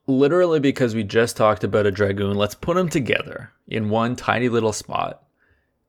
[0.07, 4.49] literally because we just talked about a Dragoon, let's put them together in one tiny
[4.49, 5.23] little spot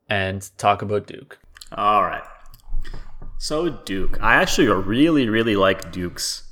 [0.08, 1.38] and talk about Duke.
[1.72, 2.22] All right.
[3.38, 6.44] So Duke, I actually really, really like Duke's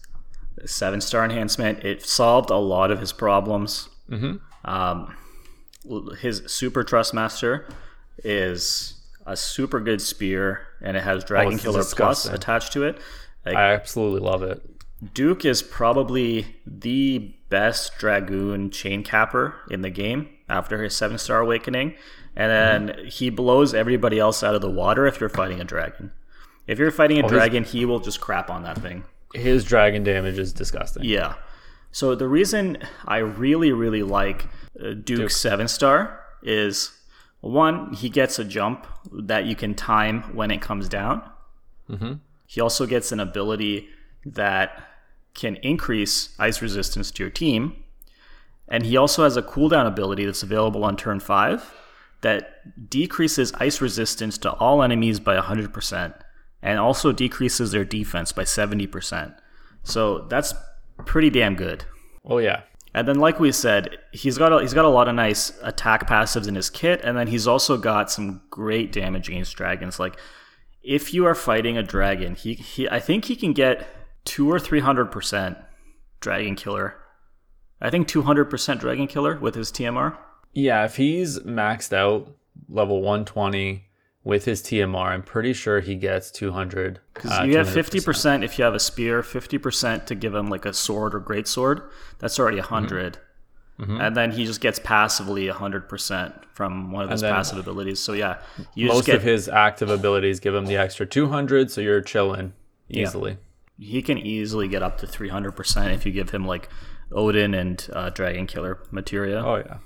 [0.65, 1.85] seven star enhancement.
[1.85, 3.89] It solved a lot of his problems.
[4.11, 4.37] Mm-hmm.
[4.69, 5.15] Um,
[6.21, 7.69] his super trust master
[8.25, 9.00] is
[9.31, 12.99] a super good spear, and it has Dragon Oh, Killer Plus attached to it.
[13.47, 14.61] Like, I absolutely love it.
[15.15, 21.41] Duke is probably the best Dragoon chain capper in the game after his seven star
[21.41, 21.95] awakening.
[22.37, 26.13] And then he blows everybody else out of the water if you're fighting a dragon.
[26.67, 29.05] If you're fighting a dragon, he will just crap on that thing.
[29.35, 31.05] His dragon damage is disgusting.
[31.05, 31.35] Yeah.
[31.93, 34.47] So the reason I really, really like
[34.81, 36.93] uh, Duke's seven star is
[37.41, 41.23] one, he gets a jump that you can time when it comes down.
[41.89, 42.15] Mm-hmm.
[42.47, 43.89] He also gets an ability
[44.25, 44.89] that
[45.35, 47.85] can increase ice resistance to your team.
[48.69, 51.75] And he also has a cooldown ability that's available on turn five
[52.21, 56.15] that decreases ice resistance to all enemies by 100%
[56.63, 59.35] and also decreases their defense by 70%.
[59.83, 60.53] So that's
[61.07, 61.85] pretty damn good.
[62.25, 62.63] Oh yeah.
[62.93, 66.09] And then, like we said, he's got a, he's got a lot of nice attack
[66.09, 70.01] passives in his kit, and then he's also got some great damage against dragons.
[70.01, 70.19] Like,
[70.83, 73.87] if you are fighting a dragon, he, he I think he can get
[74.25, 75.57] two or three hundred percent
[76.19, 76.97] dragon killer.
[77.81, 80.17] I think two hundred percent dragon killer with his TMR.
[80.53, 82.35] Yeah, if he's maxed out
[82.69, 83.85] level 120
[84.23, 87.01] with his TMR, I'm pretty sure he gets 200.
[87.15, 87.73] Because uh, you have 200%.
[87.73, 91.15] fifty percent if you have a spear, fifty percent to give him like a sword
[91.15, 91.83] or great sword.
[92.19, 93.19] That's already 100
[93.81, 94.01] Mm-hmm.
[94.01, 97.99] And then he just gets passively hundred percent from one of his passive abilities.
[97.99, 98.39] So yeah,
[98.75, 102.03] you Most just get of his active abilities give him the extra 200, so you're
[102.03, 102.53] chilling
[102.91, 103.39] easily.
[103.79, 106.69] he can easily get up to 300% if you give him like
[107.11, 109.43] Odin and uh, Dragon Killer materia.
[109.43, 109.79] Oh yeah,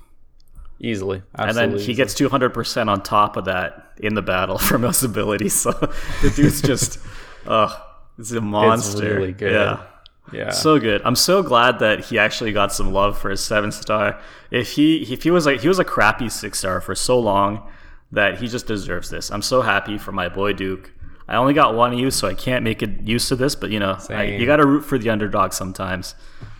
[0.80, 1.22] easily.
[1.36, 5.54] and then he gets 200% on top of that in the battle from those abilities.
[5.54, 6.98] So the dude's just,
[7.46, 7.72] ugh,
[8.18, 9.04] it's a monster.
[9.04, 9.52] It's really good.
[9.52, 9.84] Yeah.
[10.32, 10.50] yeah.
[10.50, 11.02] So good.
[11.04, 14.20] I'm so glad that he actually got some love for his seven star.
[14.50, 17.68] If he if he was like he was a crappy six star for so long
[18.12, 19.30] that he just deserves this.
[19.30, 20.92] I'm so happy for my boy Duke.
[21.26, 23.54] I only got one use, so I can't make it use to this.
[23.54, 26.14] But you know, I, you got to root for the underdog sometimes.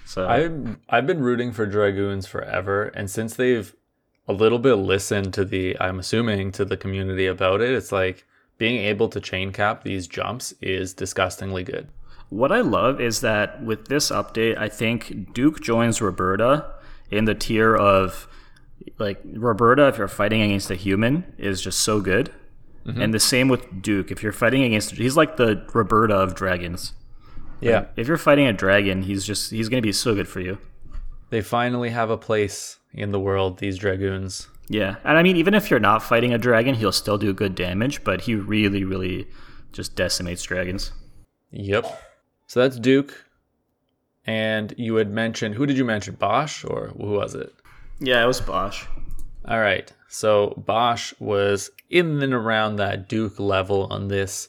[0.07, 3.74] So I've I've been rooting for dragoons forever, and since they've
[4.27, 8.25] a little bit listen to the, I'm assuming to the community about it, it's like
[8.59, 11.89] being able to chain cap these jumps is disgustingly good.
[12.31, 16.72] What I love is that with this update, I think Duke joins Roberta
[17.11, 18.27] in the tier of
[18.99, 22.33] like Roberta, if you're fighting against a human, is just so good.
[22.87, 23.01] Mm-hmm.
[23.01, 24.11] And the same with Duke.
[24.11, 26.93] If you're fighting against, he's like the Roberta of dragons.
[27.61, 30.59] Yeah, If you're fighting a dragon, he's just he's gonna be so good for you.
[31.31, 33.59] they finally have a place in the world.
[33.59, 34.49] These dragoons.
[34.68, 37.55] Yeah, and I mean, even if you're not fighting a dragon, he'll still do good
[37.55, 38.03] damage.
[38.03, 39.26] But he really, really
[39.72, 40.92] just decimates dragons.
[41.51, 42.03] Yep.
[42.47, 43.24] So that's Duke.
[44.26, 46.14] And you had mentioned who did you mention?
[46.14, 47.53] Bosch or who was it?
[48.01, 48.86] Yeah, it was Bosch.
[49.47, 49.92] All right.
[50.09, 54.49] So Bosch was in and around that Duke level on this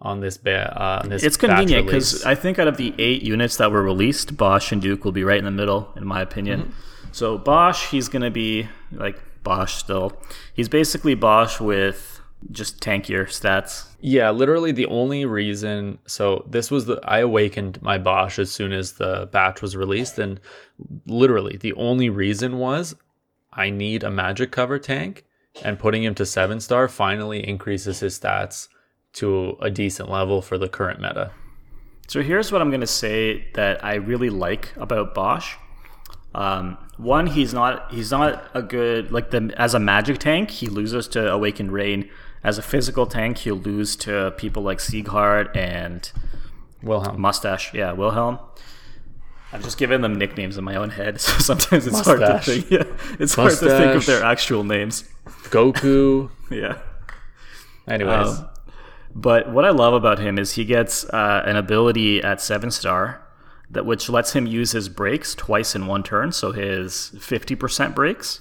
[0.00, 3.22] on this ba- uh, on this It's convenient because I think out of the eight
[3.22, 6.20] units that were released, Bosch and Duke will be right in the middle, in my
[6.20, 6.60] opinion.
[6.60, 6.70] Mm-hmm.
[7.16, 10.20] So Bosch, he's gonna be like Bosch still.
[10.52, 13.86] He's basically Bosch with just tankier stats.
[14.02, 15.98] Yeah, literally the only reason.
[16.06, 20.18] So this was the I awakened my Bosch as soon as the batch was released,
[20.18, 20.38] and
[21.06, 22.94] literally the only reason was
[23.50, 25.24] I need a magic cover tank,
[25.64, 28.68] and putting him to seven star finally increases his stats
[29.14, 31.30] to a decent level for the current meta.
[32.08, 35.54] So here's what I'm gonna say that I really like about Bosch.
[36.36, 40.50] Um, one, he's not he's not a good like the as a magic tank.
[40.50, 42.08] He loses to Awakened Rain.
[42.44, 46.12] As a physical tank, he'll lose to people like Sieghart and
[46.82, 47.20] Wilhelm.
[47.20, 47.72] Mustache.
[47.74, 48.38] Yeah, Wilhelm.
[49.52, 52.46] I've just given them nicknames in my own head, so sometimes it's hard to Mustache.
[52.46, 52.70] think.
[52.70, 52.84] Yeah,
[53.18, 54.06] it's hard to think of Mustache.
[54.06, 55.04] their actual names.
[55.50, 56.30] Goku.
[56.50, 56.78] Yeah.
[57.88, 58.48] Anyways, Um,
[59.14, 63.25] But what I love about him is he gets uh, an ability at seven star
[63.70, 67.94] that which lets him use his breaks twice in one turn, so his fifty percent
[67.94, 68.40] breaks.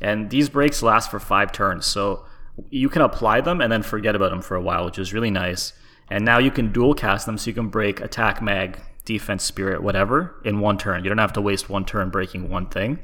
[0.00, 2.24] And these breaks last for five turns, so
[2.70, 5.30] you can apply them and then forget about them for a while, which is really
[5.30, 5.74] nice.
[6.08, 9.82] And now you can dual cast them, so you can break attack mag, defense spirit,
[9.82, 11.04] whatever, in one turn.
[11.04, 12.98] You don't have to waste one turn breaking one thing.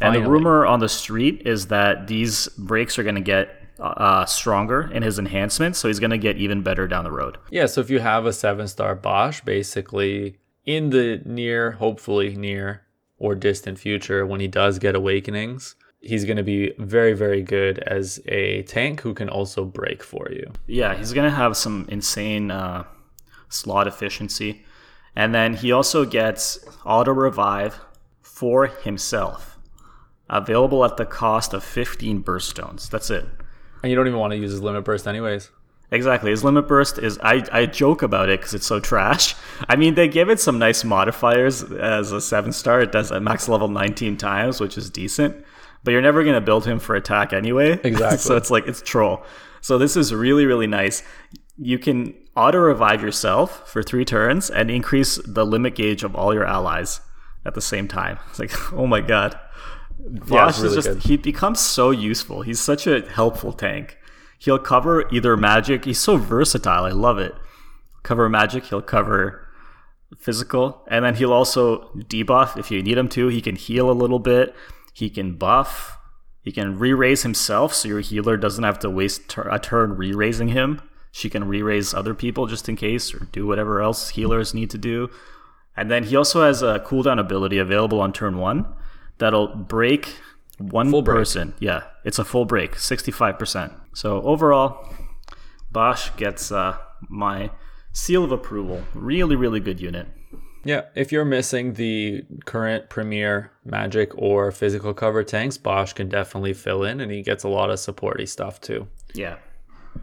[0.00, 3.48] And the rumor on the street is that these breaks are going to get
[3.78, 7.38] uh, stronger in his enhancements, so he's going to get even better down the road.
[7.50, 10.36] Yeah, so if you have a seven star Bosch, basically
[10.66, 12.82] in the near, hopefully near
[13.18, 17.78] or distant future, when he does get awakenings, he's going to be very, very good
[17.80, 20.52] as a tank who can also break for you.
[20.66, 22.84] Yeah, he's going to have some insane uh,
[23.48, 24.64] slot efficiency.
[25.14, 27.80] And then he also gets auto revive
[28.20, 29.58] for himself,
[30.28, 32.88] available at the cost of 15 burst stones.
[32.90, 33.24] That's it.
[33.82, 35.50] And you don't even want to use his limit burst, anyways.
[35.90, 36.30] Exactly.
[36.30, 39.34] His limit burst is I, I joke about it because it's so trash.
[39.68, 42.80] I mean, they give it some nice modifiers as a seven star.
[42.80, 45.44] It does at max level 19 times, which is decent.
[45.84, 47.78] But you're never going to build him for attack anyway.
[47.84, 48.18] Exactly.
[48.18, 49.22] so it's like it's troll.
[49.60, 51.02] So this is really really nice.
[51.56, 56.34] You can auto revive yourself for three turns and increase the limit gauge of all
[56.34, 57.00] your allies
[57.44, 58.18] at the same time.
[58.30, 59.38] It's like oh my god.
[59.98, 61.08] Yeah, Bosch it's really is just good.
[61.08, 62.42] he becomes so useful.
[62.42, 63.95] He's such a helpful tank.
[64.38, 65.84] He'll cover either magic.
[65.84, 66.84] He's so versatile.
[66.84, 67.34] I love it.
[68.02, 68.66] Cover magic.
[68.66, 69.46] He'll cover
[70.18, 73.28] physical, and then he'll also debuff if you need him to.
[73.28, 74.54] He can heal a little bit.
[74.92, 75.98] He can buff.
[76.42, 80.48] He can re-raise himself, so your healer doesn't have to waste tur- a turn re-raising
[80.48, 80.80] him.
[81.10, 84.78] She can re-raise other people just in case, or do whatever else healers need to
[84.78, 85.10] do.
[85.76, 88.66] And then he also has a cooldown ability available on turn one
[89.18, 90.16] that'll break
[90.58, 91.16] one Full break.
[91.16, 91.54] person.
[91.58, 93.72] Yeah, it's a full break, 65%.
[93.94, 94.92] So overall,
[95.70, 96.76] Bosch gets uh,
[97.08, 97.50] my
[97.92, 98.82] seal of approval.
[98.94, 100.08] Really, really good unit.
[100.64, 106.54] Yeah, if you're missing the current premier magic or physical cover tanks, Bosch can definitely
[106.54, 108.88] fill in and he gets a lot of supporty stuff too.
[109.14, 109.36] Yeah.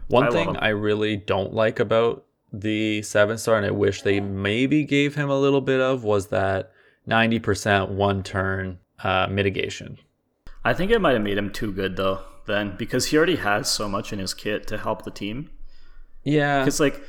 [0.08, 0.56] One I thing.
[0.56, 5.28] I really don't like about the seven star, and I wish they maybe gave him
[5.28, 6.72] a little bit of, was that
[7.08, 9.98] 90% one turn uh, mitigation.
[10.64, 13.70] I think it might have made him too good though, then, because he already has
[13.70, 15.50] so much in his kit to help the team.
[16.22, 17.02] Yeah, Because like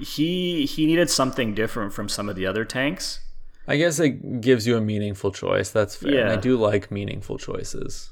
[0.00, 3.20] he he needed something different from some of the other tanks.
[3.68, 5.70] I guess it gives you a meaningful choice.
[5.70, 6.20] That's fair.
[6.20, 8.10] And I do like meaningful choices.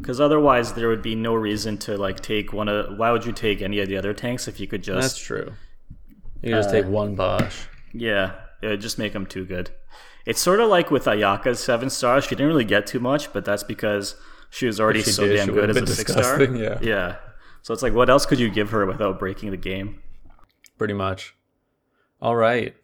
[0.00, 2.96] Because otherwise, there would be no reason to like take one of.
[2.98, 5.52] Why would you take any of the other tanks if you could just That's true.
[6.42, 7.66] You just take uh, one Bosch.
[7.92, 9.70] Yeah, it would just make them too good.
[10.28, 12.24] It's sort of like with Ayaka's seven stars.
[12.24, 14.14] She didn't really get too much, but that's because
[14.50, 16.42] she was already she so did, damn she good as a six star.
[16.42, 16.78] yeah.
[16.82, 17.16] Yeah.
[17.62, 20.00] So it's like, what else could you give her without breaking the game?
[20.78, 21.34] pretty much.
[22.22, 22.74] All right.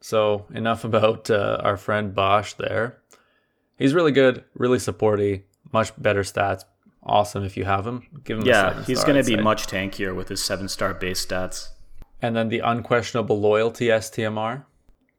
[0.00, 2.98] So enough about uh, our friend Bosch there.
[3.76, 6.64] He's really good, really supporty, much better stats.
[7.02, 8.06] Awesome if you have him.
[8.24, 8.44] Give him.
[8.44, 11.68] a Yeah, he's going to be much tankier with his seven star base stats.
[12.20, 14.64] And then the unquestionable loyalty STMR.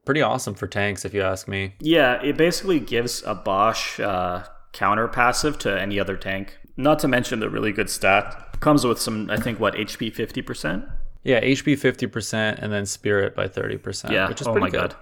[0.10, 1.76] Pretty awesome for tanks, if you ask me.
[1.80, 4.44] Yeah, it basically gives a Bosch uh,
[4.74, 6.58] counter passive to any other tank.
[6.76, 8.60] Not to mention the really good stat.
[8.60, 10.92] Comes with some, I think, what, HP 50%?
[11.22, 14.10] Yeah, HP 50% and then Spirit by 30%.
[14.10, 14.80] Yeah, which is oh pretty my good.
[14.80, 14.96] god.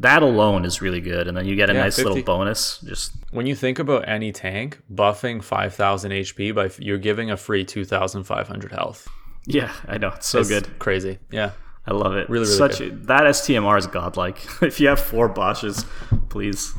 [0.00, 1.28] That alone is really good.
[1.28, 2.78] And then you get a Yeah, nice 50 little bonus.
[2.78, 7.62] Just, When you think about any tank, buffing 5000 HP, by you're giving a free
[7.62, 9.06] 2500 health.
[9.46, 10.12] yeah, I know.
[10.16, 10.78] It's so It's good.
[10.78, 11.18] Crazy.
[11.30, 11.50] Yeah.
[11.86, 12.28] I love it.
[12.28, 14.44] Really, really Such That STMR is godlike.
[14.62, 15.84] if you have four Bosches,
[16.28, 16.74] please.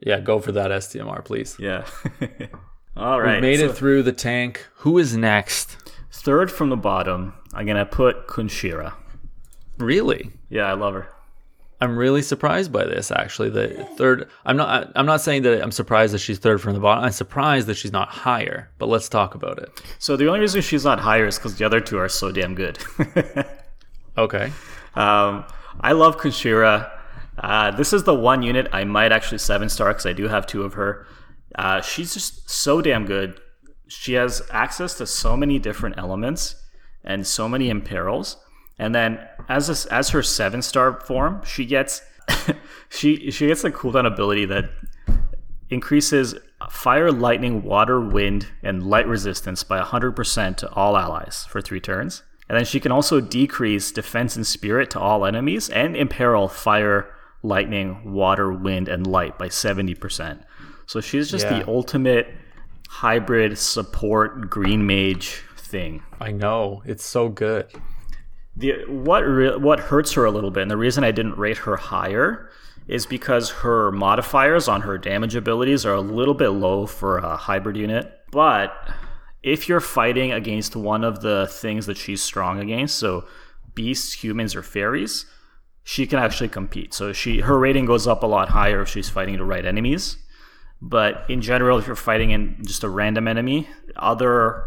[0.00, 1.56] Yeah, go for that STMR, please.
[1.58, 1.86] Yeah.
[2.96, 3.36] All right.
[3.36, 4.66] We made so it through the tank.
[4.76, 5.76] Who is next?
[6.10, 8.94] Third from the bottom, I'm going to put Kunshira.
[9.78, 10.30] Really?
[10.48, 11.08] Yeah, I love her.
[11.82, 13.10] I'm really surprised by this.
[13.10, 14.28] Actually, the third.
[14.44, 14.92] I'm not.
[14.94, 17.04] I'm not saying that I'm surprised that she's third from the bottom.
[17.04, 18.70] I'm surprised that she's not higher.
[18.76, 19.70] But let's talk about it.
[19.98, 22.54] So the only reason she's not higher is because the other two are so damn
[22.54, 22.78] good.
[24.16, 24.52] Okay.
[24.94, 25.44] um,
[25.80, 26.90] I love Kunshira.
[27.38, 30.46] Uh, this is the one unit I might actually seven star because I do have
[30.46, 31.06] two of her.
[31.54, 33.40] Uh, she's just so damn good.
[33.88, 36.56] She has access to so many different elements
[37.04, 38.36] and so many imperils.
[38.78, 42.02] And then as a, as her seven star form, she gets
[42.88, 44.70] she she gets a cooldown ability that
[45.70, 46.34] increases
[46.68, 52.22] fire, lightning, water, wind, and light resistance by 100% to all allies for three turns.
[52.50, 57.08] And then she can also decrease defense and spirit to all enemies and imperil fire,
[57.44, 60.40] lightning, water, wind, and light by 70%.
[60.86, 61.60] So she's just Yeah.
[61.60, 62.26] the ultimate
[62.88, 66.02] hybrid support green mage thing.
[66.20, 67.66] I know it's so good.
[68.56, 71.58] The what re- what hurts her a little bit, and the reason I didn't rate
[71.58, 72.50] her higher
[72.88, 77.36] is because her modifiers on her damage abilities are a little bit low for a
[77.36, 78.12] hybrid unit.
[78.32, 78.74] But
[79.42, 83.24] if you're fighting against one of the things that she's strong against, so
[83.74, 85.26] beasts, humans, or fairies,
[85.82, 86.92] she can actually compete.
[86.92, 90.16] So she her rating goes up a lot higher if she's fighting the right enemies.
[90.82, 94.64] But in general, if you're fighting in just a random enemy, other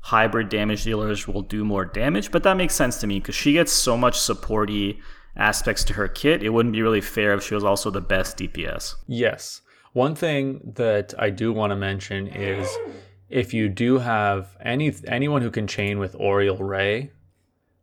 [0.00, 2.30] hybrid damage dealers will do more damage.
[2.30, 4.98] But that makes sense to me because she gets so much supporty
[5.36, 6.42] aspects to her kit.
[6.42, 8.94] It wouldn't be really fair if she was also the best DPS.
[9.06, 9.60] Yes.
[9.92, 12.68] One thing that I do want to mention is
[13.28, 17.10] if you do have any anyone who can chain with Aureole Ray,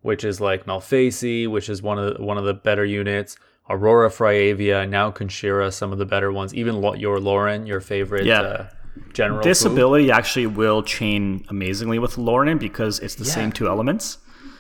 [0.01, 3.35] which is like Malphasie, which is one of the, one of the better units,
[3.69, 6.53] Aurora Fryevia, now Kunshira, some of the better ones.
[6.53, 8.41] Even your Lauren, your favorite Yeah.
[8.41, 8.65] uh,
[9.13, 9.41] general.
[9.43, 14.17] This ability actually will chain amazingly with Lauren because it's the same two elements.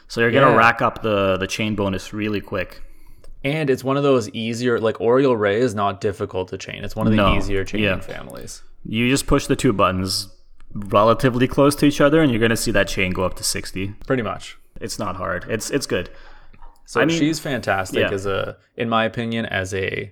[0.07, 0.57] So you're gonna Yeah.
[0.57, 2.81] rack up the the chain bonus really quick.
[3.45, 6.81] and it's one of those easier like Aureole Ray is not difficult to chain.
[6.85, 7.35] It's one of the No.
[7.35, 7.99] easier chaining Yeah.
[7.99, 8.63] families.
[8.85, 10.29] You just push the two buttons
[10.73, 13.89] relatively close to each other, and you're gonna see that chain go up to sixty.
[14.07, 14.57] Pretty much.
[14.81, 15.45] It's not hard.
[15.49, 16.09] It's it's good.
[16.85, 18.11] So I mean- she's fantastic yeah.
[18.11, 20.11] as a, in my opinion, as a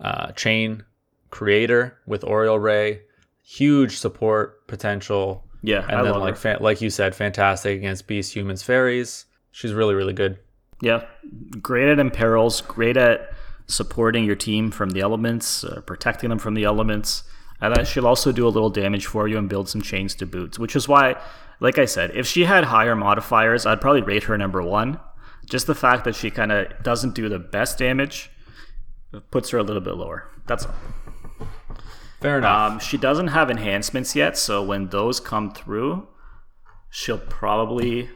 [0.00, 0.84] uh, chain
[1.30, 3.02] creator with Aureole Ray.
[3.42, 8.62] Huge support potential, Yeah, and I then like like you said, fantastic against beasts, humans,
[8.62, 9.24] fairies.
[9.50, 10.38] She's really really good.
[10.80, 11.04] Yeah,
[11.60, 13.32] great at imperils, great at
[13.66, 17.24] supporting your team from the elements, uh, protecting them from the elements,
[17.60, 20.26] and then she'll also do a little damage for you and build some chains to
[20.26, 20.58] boots.
[20.58, 21.20] Which is why,
[21.60, 24.98] like I said, if she had higher modifiers, I'd probably rate her number one.
[25.48, 28.30] Just the fact that she kind of doesn't do the best damage
[29.30, 30.30] puts her a little bit lower.
[30.46, 30.74] That's all.
[32.20, 32.72] Fair enough.
[32.72, 36.06] Um, she doesn't have enhancements yet, so when those come through,
[36.90, 38.10] she'll probably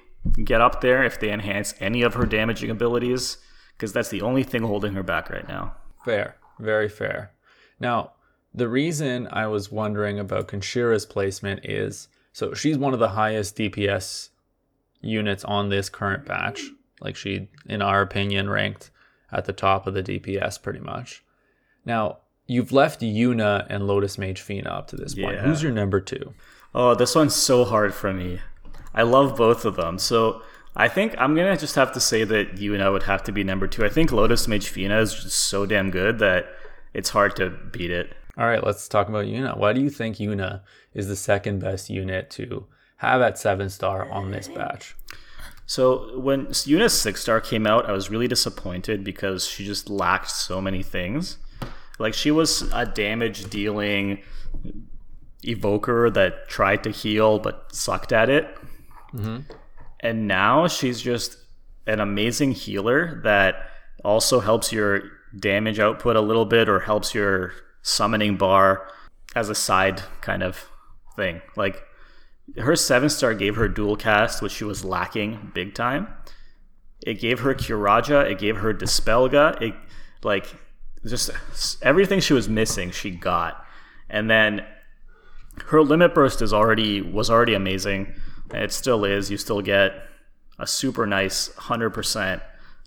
[0.45, 3.39] get up there if they enhance any of her damaging abilities,
[3.73, 5.75] because that's the only thing holding her back right now.
[6.05, 7.33] Fair, very fair.
[7.81, 8.13] Now,
[8.55, 13.57] the reason I was wondering about Kunshira's placement is so she's one of the highest
[13.57, 14.31] DPS
[15.01, 16.63] units on this current batch.
[17.01, 18.91] Like she, in our opinion, ranked
[19.31, 21.23] at the top of the DPS pretty much.
[21.85, 25.37] Now, you've left Yuna and Lotus Mage Fina up to this point.
[25.37, 25.43] Yeah.
[25.43, 26.35] Who's your number two?
[26.75, 28.41] Oh, this one's so hard for me.
[28.95, 29.99] I love both of them.
[29.99, 30.43] So
[30.77, 33.67] I think I'm gonna just have to say that Yuna would have to be number
[33.67, 33.85] two.
[33.85, 36.47] I think Lotus Mage Fina is just so damn good that
[36.93, 38.15] it's hard to beat it.
[38.37, 39.57] All right, let's talk about Yuna.
[39.57, 40.63] Why do you think Yuna
[40.93, 42.67] is the second best unit to
[42.97, 44.97] have at seven star on this batch?
[45.67, 50.31] So when Yuna's six star came out, I was really disappointed because she just lacked
[50.31, 51.39] so many things.
[51.99, 54.23] Like she was a damage dealing
[55.43, 58.47] evoker that tried to heal but sucked at it.
[59.15, 59.53] Mm-hmm.
[60.01, 61.39] And now she's just
[61.87, 63.71] an amazing healer that
[64.05, 65.03] also helps your
[65.39, 67.53] damage output a little bit or helps your
[67.85, 68.89] summoning bar
[69.37, 70.67] as a side kind of
[71.15, 71.41] thing.
[71.55, 71.85] Like
[72.57, 76.09] her seven star gave her dual cast, which she was lacking big time.
[77.07, 79.75] It gave her Curaja, it gave her Dispelga, it
[80.23, 80.47] like
[81.07, 81.31] just
[81.83, 83.65] everything she was missing, she got.
[84.09, 84.65] And then
[85.67, 88.15] her limit burst is already was already amazing.
[88.53, 89.31] It still is.
[89.31, 89.93] You still get
[90.59, 92.41] a super nice 100%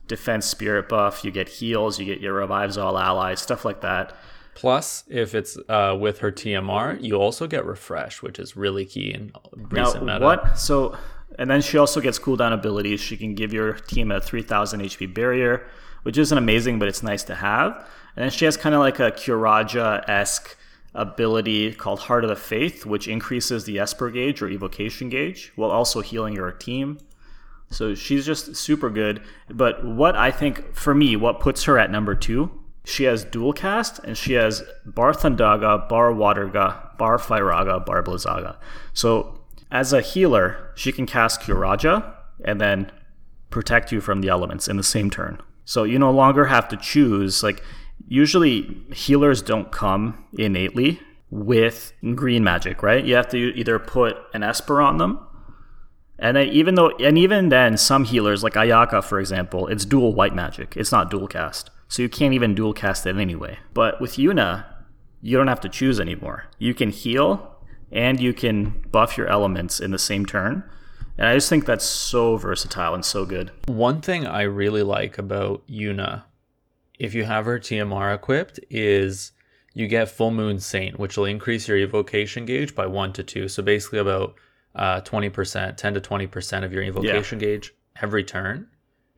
[0.08, 1.24] defense spirit buff.
[1.24, 4.16] You get heals, you get your revives all allies, stuff like that.
[4.58, 9.14] Plus, if it's uh, with her TMR, you also get refresh, which is really key
[9.14, 10.26] in recent now, meta.
[10.26, 10.58] What?
[10.58, 10.98] So,
[11.38, 13.00] and then she also gets cooldown abilities.
[13.00, 15.68] She can give your team a 3000 HP barrier,
[16.02, 17.88] which isn't amazing, but it's nice to have.
[18.16, 20.58] And then she has kind of like a Curaja esque
[20.96, 25.70] ability called Heart of the Faith, which increases the Esper gauge or evocation gauge while
[25.70, 26.98] also healing your team.
[27.70, 29.22] So she's just super good.
[29.52, 32.50] But what I think, for me, what puts her at number two,
[32.88, 38.56] she has dual cast and she has Bar Thundaga, Bar Waterga, Bar Firaga, Bar Blizzaga.
[38.94, 42.14] So as a healer, she can cast Curaja
[42.46, 42.92] and then
[43.50, 45.42] protect you from the elements in the same turn.
[45.66, 47.44] So you no longer have to choose.
[47.44, 47.62] Like,
[48.08, 53.04] usually healers don't come innately with green magic, right?
[53.04, 55.20] You have to either put an Esper on them
[56.20, 60.14] and then even though, and even then, some healers like Ayaka, for example, it's dual
[60.14, 60.76] white magic.
[60.76, 63.60] It's not dual cast, so you can't even dual cast it anyway.
[63.74, 64.66] But with Yuna,
[65.22, 66.46] you don't have to choose anymore.
[66.60, 67.56] You can heal
[67.92, 70.64] and you can buff your elements in the same turn.
[71.18, 73.52] And I just think that's so versatile and so good.
[73.66, 76.24] One thing I really like about Yuna,
[77.00, 79.32] if you have her TMR equipped, is
[79.74, 83.48] you get Full Moon Saint, which will increase your evocation gauge by one to two.
[83.48, 84.36] So basically, about
[84.76, 87.46] uh, 20%, 10 to 20% of your evocation yeah.
[87.48, 88.68] gauge every turn.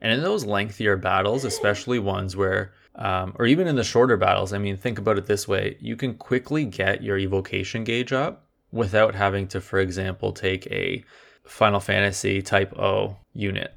[0.02, 4.54] And in those lengthier battles, especially ones where, um, or even in the shorter battles,
[4.54, 8.46] I mean, think about it this way you can quickly get your evocation gauge up
[8.72, 11.04] without having to, for example, take a
[11.44, 13.74] Final Fantasy type O unit.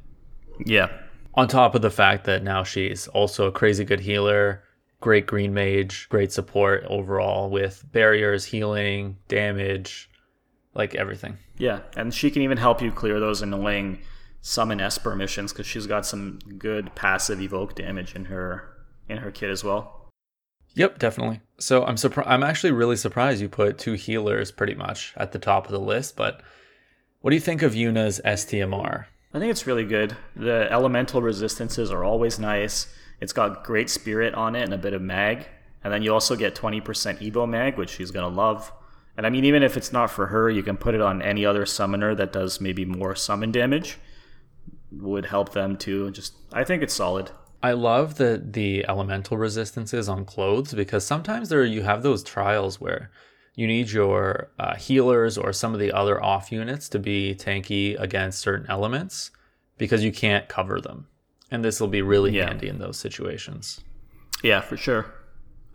[0.64, 0.88] Yeah.
[1.34, 4.62] On top of the fact that now she's also a crazy good healer,
[5.00, 10.10] great green mage, great support overall with barriers, healing, damage,
[10.74, 11.38] like everything.
[11.56, 14.00] Yeah, and she can even help you clear those annoying
[14.42, 18.68] summon Esper missions because she's got some good passive evoke damage in her
[19.08, 20.10] in her kit as well.
[20.74, 21.40] Yep, definitely.
[21.58, 22.28] So I'm surprised.
[22.28, 25.80] I'm actually really surprised you put two healers pretty much at the top of the
[25.80, 26.16] list.
[26.16, 26.42] But
[27.20, 29.06] what do you think of Yuna's STMR?
[29.34, 30.16] I think it's really good.
[30.36, 32.92] The elemental resistances are always nice.
[33.20, 35.46] It's got great spirit on it and a bit of mag.
[35.84, 38.72] And then you also get 20% Evo mag, which she's going to love.
[39.16, 41.44] And I mean, even if it's not for her, you can put it on any
[41.44, 43.98] other summoner that does maybe more summon damage.
[45.00, 46.10] Would help them too.
[46.10, 47.30] Just, I think it's solid.
[47.62, 52.80] I love the the elemental resistances on clothes because sometimes there you have those trials
[52.80, 53.10] where
[53.54, 57.98] you need your uh, healers or some of the other off units to be tanky
[58.00, 59.30] against certain elements
[59.78, 61.06] because you can't cover them,
[61.50, 62.46] and this will be really yeah.
[62.46, 63.80] handy in those situations.
[64.42, 65.06] Yeah, for sure.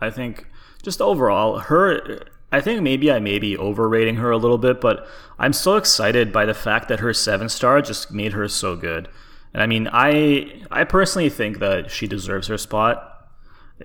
[0.02, 0.48] I think
[0.84, 2.20] just overall, her
[2.52, 5.06] I think maybe I may be overrating her a little bit, but
[5.38, 9.10] I'm so excited by the fact that her seven star just made her so good.
[9.54, 13.18] And I mean, I I personally think that she deserves her spot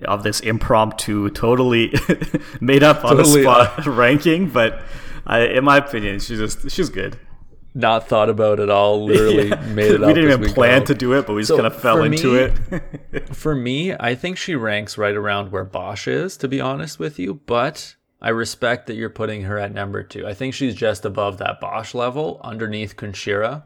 [0.05, 1.93] of this impromptu, totally
[2.61, 4.49] made up on totally, the spot uh, ranking.
[4.49, 4.81] But
[5.25, 7.19] I, in my opinion, she's just she's good.
[7.75, 9.03] Not thought about at all.
[9.03, 9.61] Literally yeah.
[9.73, 10.07] made it we up.
[10.07, 10.85] we didn't even plan go.
[10.85, 12.79] to do it, but we just so kind of fell into me,
[13.11, 13.35] it.
[13.35, 17.17] for me, I think she ranks right around where Bosch is, to be honest with
[17.17, 17.33] you.
[17.33, 20.25] But I respect that you're putting her at number two.
[20.25, 23.63] I think she's just above that Bosch level, underneath Kunshira.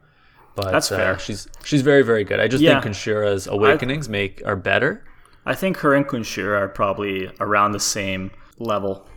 [0.56, 1.14] But that's fair.
[1.14, 2.40] Uh, she's she's very very good.
[2.40, 2.82] I just yeah.
[2.82, 5.06] think Kunshira's awakenings I, make are better.
[5.46, 9.08] I think her and Kunshira are probably around the same level,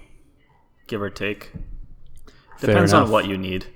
[0.87, 1.51] give or take.
[2.61, 3.67] Depends on what you need.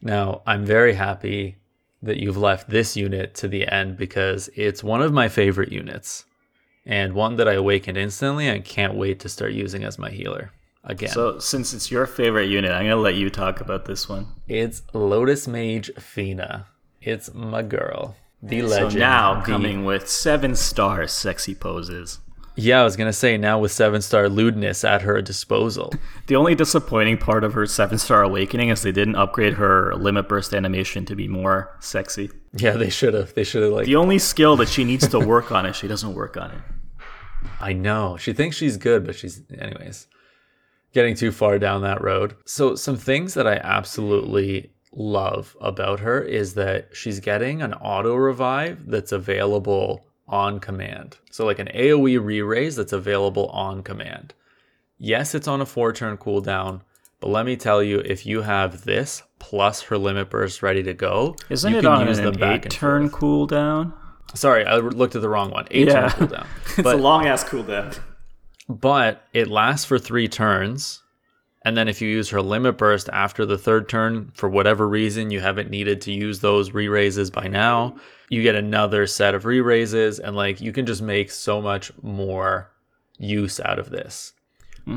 [0.00, 1.56] Now, I'm very happy
[2.02, 6.24] that you've left this unit to the end because it's one of my favorite units
[6.84, 10.52] and one that I awakened instantly and can't wait to start using as my healer
[10.84, 11.10] again.
[11.10, 14.28] So, since it's your favorite unit, I'm going to let you talk about this one.
[14.48, 16.66] It's Lotus Mage Fina.
[17.00, 18.92] It's my girl, the legend.
[18.92, 19.46] So, now the...
[19.46, 22.18] coming with seven star sexy poses.
[22.54, 25.92] Yeah, I was gonna say now with seven star lewdness at her disposal.
[26.26, 30.28] the only disappointing part of her seven star awakening is they didn't upgrade her limit
[30.28, 32.30] burst animation to be more sexy.
[32.54, 33.34] Yeah, they should have.
[33.34, 35.88] They should have like the only skill that she needs to work on is she
[35.88, 36.60] doesn't work on it.
[37.60, 38.16] I know.
[38.18, 40.06] She thinks she's good, but she's anyways
[40.92, 42.36] getting too far down that road.
[42.44, 48.14] So some things that I absolutely love about her is that she's getting an auto
[48.14, 51.18] revive that's available on command.
[51.30, 54.34] So, like an AoE re raise that's available on command.
[54.98, 56.80] Yes, it's on a four turn cooldown,
[57.20, 60.94] but let me tell you, if you have this plus her limit burst ready to
[60.94, 63.22] go, Isn't you it can on use an eight turn forth.
[63.22, 63.92] cooldown?
[64.34, 65.66] Sorry, I looked at the wrong one.
[65.70, 66.08] Eight Yeah.
[66.08, 66.46] turn cooldown.
[66.78, 67.98] it's a long ass cooldown.
[68.68, 71.00] but it lasts for three turns.
[71.64, 75.30] And then if you use her limit burst after the third turn, for whatever reason
[75.30, 77.96] you haven't needed to use those re raises by now,
[78.32, 81.92] you get another set of re raises, and like you can just make so much
[82.02, 82.72] more
[83.18, 84.32] use out of this.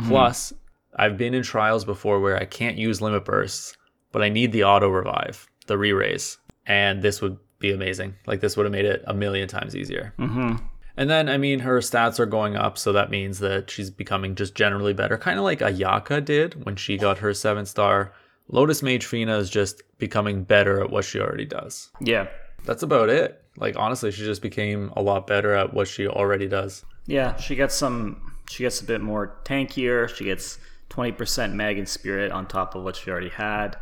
[0.07, 0.53] Plus,
[0.95, 3.75] I've been in trials before where I can't use limit bursts,
[4.13, 8.15] but I need the auto revive, the re raise, and this would be amazing.
[8.25, 10.13] Like this would have made it a million times easier.
[10.17, 10.63] Mm-hmm.
[10.95, 14.35] And then, I mean, her stats are going up, so that means that she's becoming
[14.35, 18.13] just generally better, kind of like Ayaka did when she got her seven star.
[18.47, 21.91] Lotus Mage Fina is just becoming better at what she already does.
[21.99, 22.27] Yeah.
[22.65, 23.41] That's about it.
[23.57, 26.83] Like, honestly, she just became a lot better at what she already does.
[27.05, 28.33] Yeah, she gets some.
[28.49, 30.09] She gets a bit more tankier.
[30.09, 30.59] She gets
[30.89, 33.77] twenty percent mag and spirit on top of what she already had.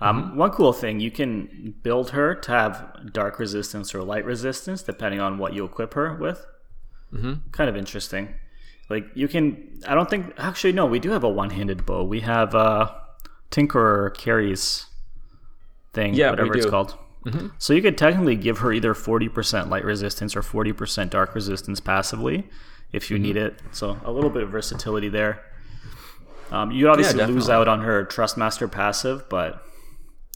[0.00, 4.82] Um, One cool thing you can build her to have dark resistance or light resistance
[4.82, 6.46] depending on what you equip her with.
[7.12, 7.50] Mm-hmm.
[7.50, 8.34] Kind of interesting.
[8.88, 9.80] Like you can.
[9.86, 10.86] I don't think actually no.
[10.86, 12.04] We do have a one-handed bow.
[12.04, 12.92] We have uh,
[13.50, 14.86] Tinkerer carries
[15.92, 16.14] thing.
[16.14, 16.70] Yeah, we whatever it's do.
[17.24, 17.50] Called.
[17.58, 22.48] So you could technically give her either 40% light resistance or 40% dark resistance passively
[22.92, 23.60] if you need it.
[23.72, 25.44] So a little bit of versatility there.
[26.50, 29.62] Um, you obviously lose out on her Trustmaster passive, but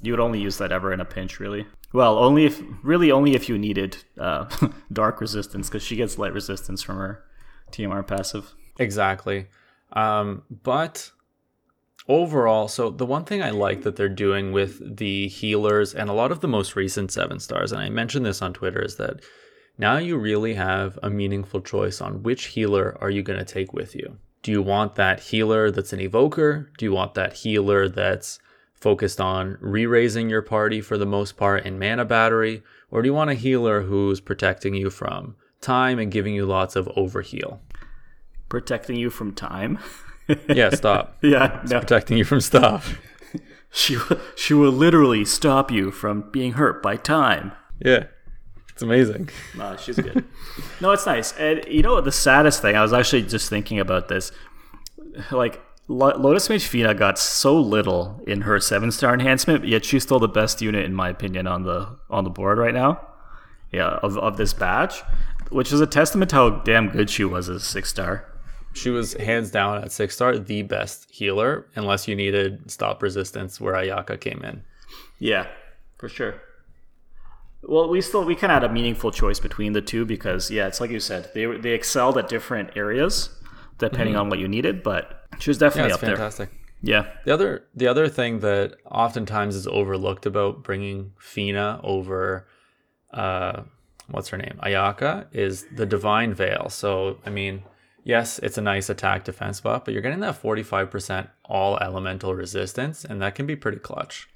[0.02, 1.66] you would only use that ever in a pinch, really.
[1.92, 4.48] Well, only if really only if you needed uh,
[4.92, 7.24] dark resistance because she gets light resistance from her
[7.70, 8.54] TMR passive.
[8.78, 9.46] Exactly.
[9.92, 11.10] Um, but
[12.08, 16.14] overall, so the one thing I like that they're doing with the healers and a
[16.14, 19.20] lot of the most recent seven stars, and I mentioned this on Twitter, is that
[19.78, 23.72] now you really have a meaningful choice on which healer are you going to take
[23.72, 24.18] with you.
[24.42, 26.70] Do you want that healer that's an evoker?
[26.76, 28.38] Do you want that healer that's
[28.74, 32.62] focused on re-raising your party for the most part in mana battery?
[32.90, 36.74] Or do you want a healer who's protecting you from time and giving you lots
[36.74, 37.60] of overheal?
[38.48, 39.78] Protecting you from time.
[40.48, 41.16] Yeah, stop.
[41.22, 41.80] yeah, no.
[41.80, 42.98] protecting you from stuff.
[43.74, 47.52] She will, she will literally stop you from being hurt by time.
[47.82, 48.04] Yeah.
[48.68, 49.30] It's amazing.
[49.56, 50.26] Nah, she's good.
[50.82, 51.32] no, it's nice.
[51.38, 52.04] And you know what?
[52.04, 54.30] The saddest thing, I was actually just thinking about this.
[55.30, 60.02] Like, Lo- Lotus Mage Fina got so little in her seven star enhancement, yet she's
[60.02, 63.00] still the best unit in my opinion on the on the board right now.
[63.72, 65.02] Yeah, of, of this batch,
[65.50, 68.31] which is a testament to how damn good she was as a six star.
[68.74, 73.60] She was hands down at six star the best healer, unless you needed stop resistance
[73.60, 74.62] where Ayaka came in.
[75.18, 75.46] Yeah,
[75.98, 76.40] for sure.
[77.62, 80.66] Well, we still we kind of had a meaningful choice between the two because yeah,
[80.66, 83.30] it's like you said, they they excelled at different areas
[83.78, 86.16] depending on what you needed, but she was definitely it's up there.
[86.16, 86.50] fantastic.
[86.84, 92.48] Yeah, The other the other thing that oftentimes is overlooked about bringing Fina over
[93.12, 93.62] uh
[94.08, 94.58] what's her name?
[94.62, 96.68] Ayaka is the divine veil.
[96.68, 97.62] So, I mean,
[98.04, 103.04] yes, it's a nice attack defense buff, but you're getting that 45% all elemental resistance
[103.04, 104.28] and that can be pretty clutch.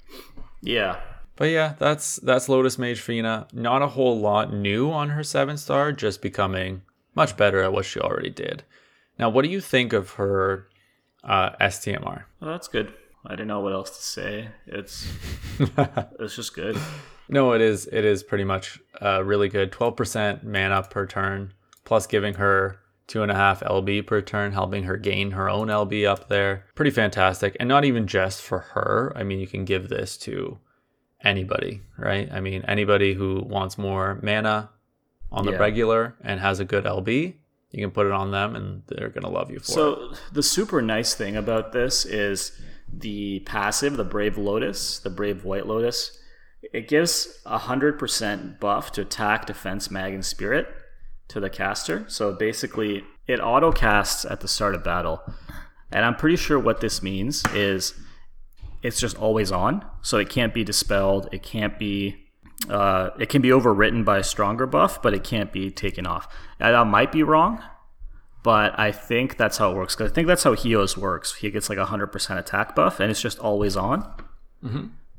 [0.61, 0.99] yeah,
[1.35, 3.47] But yeah, that's that's Lotus Mage Fina.
[3.53, 6.81] Not a whole lot new on her seven star, just becoming
[7.15, 8.63] much better at what she already did.
[9.19, 10.67] Now, what do you think of her
[11.23, 12.23] uh, STMR?
[12.39, 12.93] well, that's good.
[13.25, 14.49] I don't know what else to say.
[14.67, 15.07] It's
[16.19, 16.77] it's just good.
[17.29, 19.71] No, it is it is pretty much uh, really good.
[19.71, 21.53] Twelve percent mana per turn,
[21.83, 25.67] plus giving her two and a half LB per turn, helping her gain her own
[25.69, 26.65] LB up there.
[26.75, 29.13] Pretty fantastic, and not even just for her.
[29.15, 30.59] I mean, you can give this to
[31.23, 32.29] anybody, right?
[32.31, 34.69] I mean, anybody who wants more mana
[35.31, 35.57] on the Yeah.
[35.57, 37.35] regular and has a good LB,
[37.71, 39.73] you can put it on them, and they're gonna love you for it.
[39.73, 42.51] So the super nice thing about this is
[42.91, 46.17] the passive, the Brave Lotus, the Brave White Lotus.
[46.73, 50.67] It gives a hundred percent buff to attack, defense, mag, and spirit
[51.29, 52.05] to the caster.
[52.07, 55.21] So basically, it auto casts at the start of battle,
[55.91, 57.93] and I'm pretty sure what this means is
[58.83, 61.29] it's just always on, so it can't be dispelled.
[61.31, 62.23] It can't be.
[62.69, 66.27] Uh, it can be overwritten by a stronger buff, but it can't be taken off.
[66.59, 67.61] And I might be wrong,
[68.41, 69.95] but I think that's how it works.
[69.95, 71.35] Because I think that's how Hyou's works.
[71.35, 74.11] He gets like a hundred percent attack buff, and it's just always on.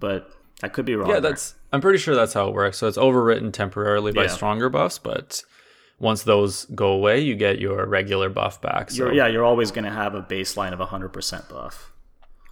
[0.01, 0.31] But
[0.63, 1.05] I could be wrong.
[1.09, 1.15] Mm-hmm.
[1.15, 1.31] Yeah, there.
[1.33, 1.55] that's.
[1.73, 2.79] I'm pretty sure that's how it works.
[2.79, 4.29] So it's overwritten temporarily by Yeah.
[4.29, 5.43] stronger buffs, but
[5.99, 8.91] once those go away, you get your regular buff back.
[8.91, 11.93] So You're, yeah, you're always going to have a baseline of hundred percent buff.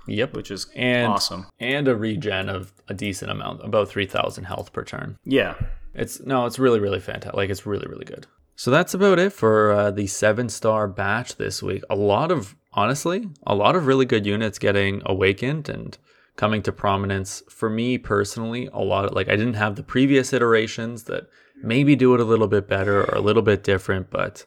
[0.08, 0.34] Yep.
[0.34, 1.46] which is And awesome.
[1.58, 5.16] and a regen of a decent amount, about 3000 health per turn.
[5.24, 5.54] Yeah,
[5.94, 7.34] It's no, it's really really fantastic.
[7.36, 8.26] Like it's really really good.
[8.54, 11.82] So that's about it for uh, the seven star batch this week.
[11.90, 15.98] A lot of honestly, a lot of really good units getting awakened and
[16.36, 17.42] coming to prominence.
[17.48, 21.28] For me personally, a lot of like I didn't have the previous iterations that
[21.62, 24.44] maybe do it a little bit better or a little bit different, but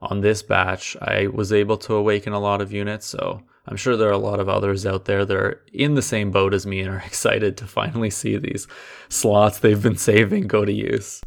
[0.00, 3.06] on this batch, I was able to awaken a lot of units.
[3.06, 6.02] So I'm sure there are a lot of others out there that are in the
[6.02, 8.66] same boat as me and are excited to finally see these
[9.08, 11.20] slots they've been saving go to use.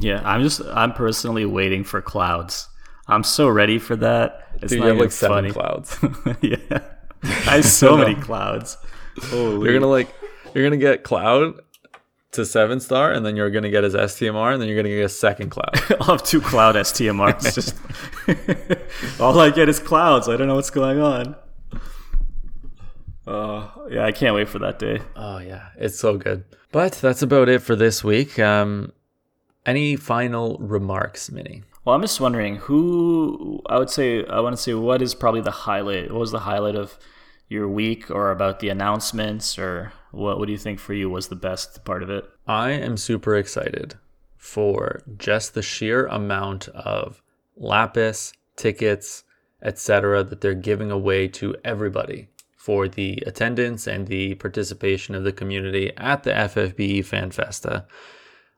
[0.00, 0.22] yeah.
[0.24, 2.68] I'm just I'm personally waiting for clouds.
[3.08, 4.48] I'm so ready for that.
[4.62, 5.52] It's Dude, not you have like seven funny.
[5.52, 5.98] clouds.
[6.40, 6.78] yeah,
[7.22, 8.78] I have so many clouds.
[9.20, 9.64] Holy.
[9.70, 10.14] you're gonna like
[10.54, 11.60] you're gonna get Cloud
[12.32, 15.04] to seven star, and then you're gonna get his STMR, and then you're gonna get
[15.04, 15.70] a second Cloud.
[16.00, 17.54] I'll have two cloud STMRs.
[17.54, 17.76] Just
[19.20, 20.28] all I get is clouds.
[20.28, 21.36] I don't know what's going on.
[23.26, 25.00] Uh, yeah, I can't wait for that day.
[25.16, 26.44] oh yeah, it's so good.
[26.72, 28.38] But that's about it for this week.
[28.38, 28.92] Um,
[29.66, 31.62] any final remarks, Minnie?
[31.84, 35.40] Well, I'm just wondering who I would say I want to say what is probably
[35.40, 36.10] the highlight.
[36.10, 36.98] What was the highlight of
[37.52, 40.38] your week, or about the announcements, or what?
[40.38, 42.24] What do you think for you was the best part of it?
[42.46, 43.94] I am super excited
[44.36, 47.22] for just the sheer amount of
[47.56, 49.22] lapis tickets,
[49.62, 55.32] etc., that they're giving away to everybody for the attendance and the participation of the
[55.32, 57.86] community at the FFBE Fan Festa.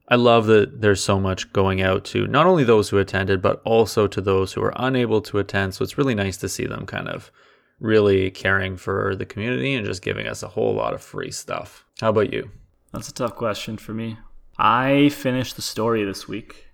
[0.09, 3.63] I love that there's so much going out to not only those who attended, but
[3.65, 5.75] also to those who are unable to attend.
[5.75, 7.33] So it's really nice to see them kind of
[7.81, 11.85] really caring for the community and just giving us a whole lot of free stuff.
[12.01, 12.51] How about you?
[12.93, 14.19] That's a tough question for me.
[14.59, 16.69] I finished the story this week.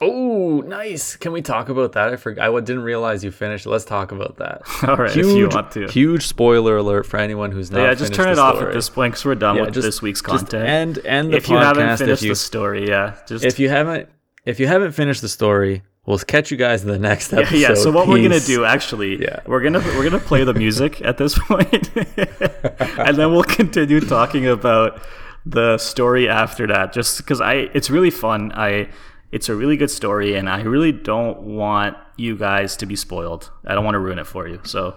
[0.00, 1.14] Oh, nice.
[1.14, 2.08] Can we talk about that?
[2.08, 2.50] I forgot.
[2.52, 3.66] I didn't realize you finished.
[3.66, 4.62] Let's talk about that.
[4.88, 5.86] All right, if you want to.
[5.86, 7.82] Huge spoiler alert for anyone who's not.
[7.82, 8.70] yeah, just turn it off story.
[8.70, 10.66] at this point because we're done Yeah, with just- this week's content.
[10.68, 14.08] end end the if you haven't finished you the story, yeah, just if you haven't
[14.44, 17.56] if you haven't finished the story, we'll catch you guys in the next episode.
[17.58, 17.74] yeah.
[17.74, 19.40] So what we're gonna do actually, Yeah.
[19.46, 24.46] we're gonna we're gonna play the music at this point, and then we'll continue talking
[24.46, 25.00] about
[25.46, 26.92] the story after that.
[26.92, 28.52] Just because I, it's really fun.
[28.54, 28.88] I,
[29.32, 33.50] it's a really good story, and I really don't want you guys to be spoiled.
[33.66, 34.60] I don't want to ruin it for you.
[34.64, 34.94] So,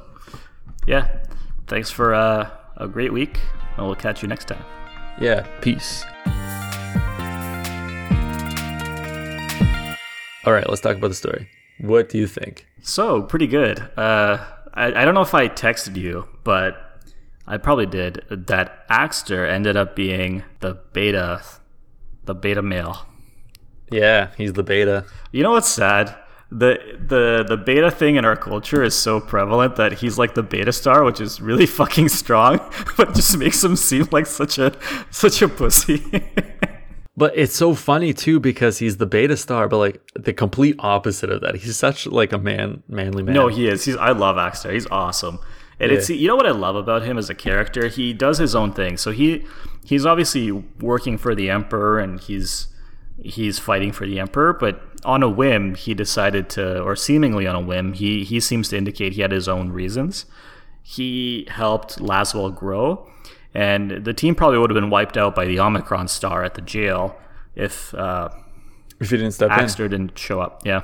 [0.85, 1.07] yeah,
[1.67, 3.39] thanks for uh, a great week,
[3.77, 4.63] and we'll catch you next time.
[5.19, 5.47] Yeah.
[5.61, 6.03] Peace.
[10.45, 11.49] All right, let's talk about the story.
[11.79, 12.67] What do you think?
[12.81, 13.79] So pretty good.
[13.97, 17.01] Uh, I, I don't know if I texted you, but
[17.47, 18.23] I probably did.
[18.29, 21.41] That Axter ended up being the beta,
[22.25, 23.07] the beta male.
[23.91, 25.05] Yeah, he's the beta.
[25.31, 26.15] You know what's sad?
[26.51, 30.43] The the the beta thing in our culture is so prevalent that he's like the
[30.43, 32.59] beta star, which is really fucking strong,
[32.97, 34.73] but just makes him seem like such a
[35.09, 36.03] such a pussy.
[37.17, 41.29] But it's so funny too because he's the beta star, but like the complete opposite
[41.29, 41.55] of that.
[41.55, 43.33] He's such like a man, manly man.
[43.33, 43.85] No, he is.
[43.85, 43.95] He's.
[43.95, 44.71] I love Axter.
[44.71, 45.39] He's awesome.
[45.79, 47.87] And it's you know what I love about him as a character.
[47.87, 48.97] He does his own thing.
[48.97, 49.45] So he
[49.85, 52.67] he's obviously working for the emperor and he's
[53.21, 54.53] he's fighting for the emperor.
[54.53, 58.69] But on a whim, he decided to, or seemingly on a whim, he he seems
[58.69, 60.25] to indicate he had his own reasons.
[60.81, 63.09] He helped Laswell grow,
[63.55, 66.61] and the team probably would have been wiped out by the Omicron star at the
[66.61, 67.15] jail
[67.55, 68.29] if uh,
[68.99, 69.59] if he didn't step in.
[69.59, 70.65] Axter didn't show up.
[70.65, 70.83] Yeah.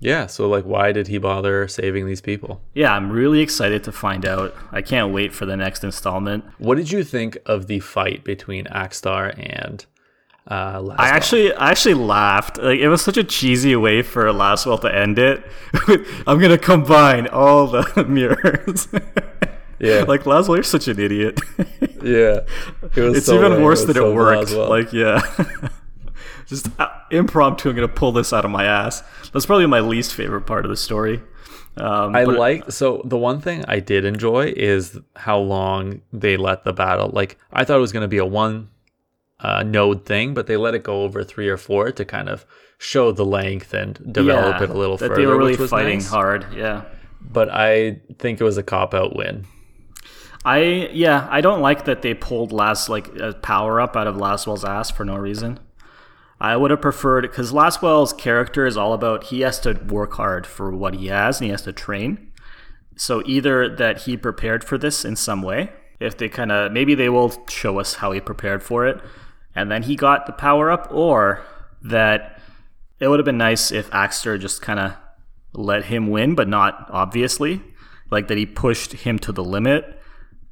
[0.00, 2.62] Yeah, so like why did he bother saving these people?
[2.72, 4.54] Yeah, I'm really excited to find out.
[4.70, 6.44] I can't wait for the next installment.
[6.58, 9.84] What did you think of the fight between Axter and
[10.46, 12.58] uh I actually, I actually laughed.
[12.58, 15.44] Like it was such a cheesy way for Laswell to end it.
[16.28, 18.86] I'm gonna combine all the mirrors.
[19.80, 20.04] Yeah.
[20.08, 21.40] like Laswell, you're such an idiot.
[22.00, 22.42] Yeah.
[22.94, 23.62] It was it's so even lame.
[23.62, 24.52] worse was than so it worked.
[24.52, 24.68] Laswell.
[24.68, 25.20] Like yeah,
[26.46, 27.68] just uh, impromptu.
[27.70, 29.02] I'm gonna pull this out of my ass.
[29.32, 31.20] That's probably my least favorite part of the story.
[31.76, 36.62] Um, I like so the one thing I did enjoy is how long they let
[36.62, 37.10] the battle.
[37.12, 38.68] Like I thought it was going to be a one
[39.40, 42.46] uh, node thing, but they let it go over three or four to kind of
[42.78, 45.20] show the length and develop yeah, it a little that further.
[45.20, 46.08] they were really fighting nice.
[46.08, 46.46] hard.
[46.54, 46.84] Yeah.
[47.20, 49.44] But I think it was a cop out win.
[50.48, 54.16] I yeah, I don't like that they pulled last like a power up out of
[54.16, 55.60] Laswell's ass for no reason.
[56.40, 60.46] I would have preferred because Laswell's character is all about he has to work hard
[60.46, 62.32] for what he has and he has to train.
[62.96, 65.70] So either that he prepared for this in some way,
[66.00, 69.02] if they kind of maybe they will show us how he prepared for it,
[69.54, 71.44] and then he got the power up, or
[71.82, 72.40] that
[73.00, 74.94] it would have been nice if Axter just kind of
[75.52, 77.60] let him win, but not obviously,
[78.10, 79.97] like that he pushed him to the limit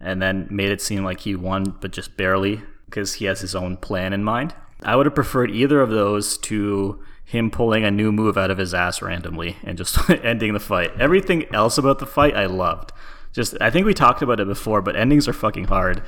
[0.00, 3.54] and then made it seem like he won, but just barely because he has his
[3.54, 4.54] own plan in mind.
[4.82, 8.58] I would have preferred either of those to him pulling a new move out of
[8.58, 10.92] his ass randomly and just ending the fight.
[11.00, 12.92] Everything else about the fight I loved.
[13.32, 16.02] Just I think we talked about it before, but endings are fucking hard.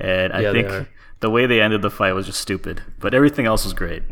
[0.00, 0.88] And I Yeah, think
[1.20, 2.82] the way they ended the fight was just stupid.
[2.98, 4.02] But everything else was great.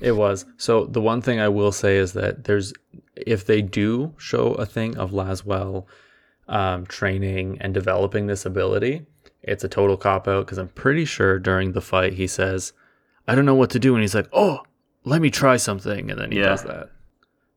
[0.00, 0.44] It was.
[0.56, 2.72] So the one thing I will say is that there's
[3.14, 5.86] if they do show a thing of Laswell
[6.48, 9.06] um, training and developing this ability,
[9.42, 12.72] it's a total cop out because I'm pretty sure during the fight he says,
[13.26, 14.60] "I don't know what to do," and he's like, "Oh,
[15.04, 16.46] let me try something," and then he Yeah.
[16.46, 16.90] does that.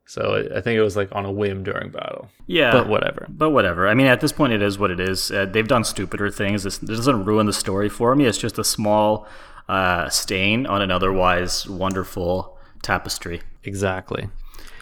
[0.08, 2.72] So I think it was like on a whim during battle, Yeah.
[2.72, 3.26] but whatever.
[3.28, 3.88] But whatever.
[3.88, 5.32] I mean, at this point, it is what it is.
[5.32, 6.62] Uh, they've done stupider things.
[6.64, 8.26] This, this doesn't ruin the story for me.
[8.26, 9.28] It's just a small
[9.68, 13.42] uh, stain on an otherwise wonderful tapestry.
[13.64, 14.30] Exactly.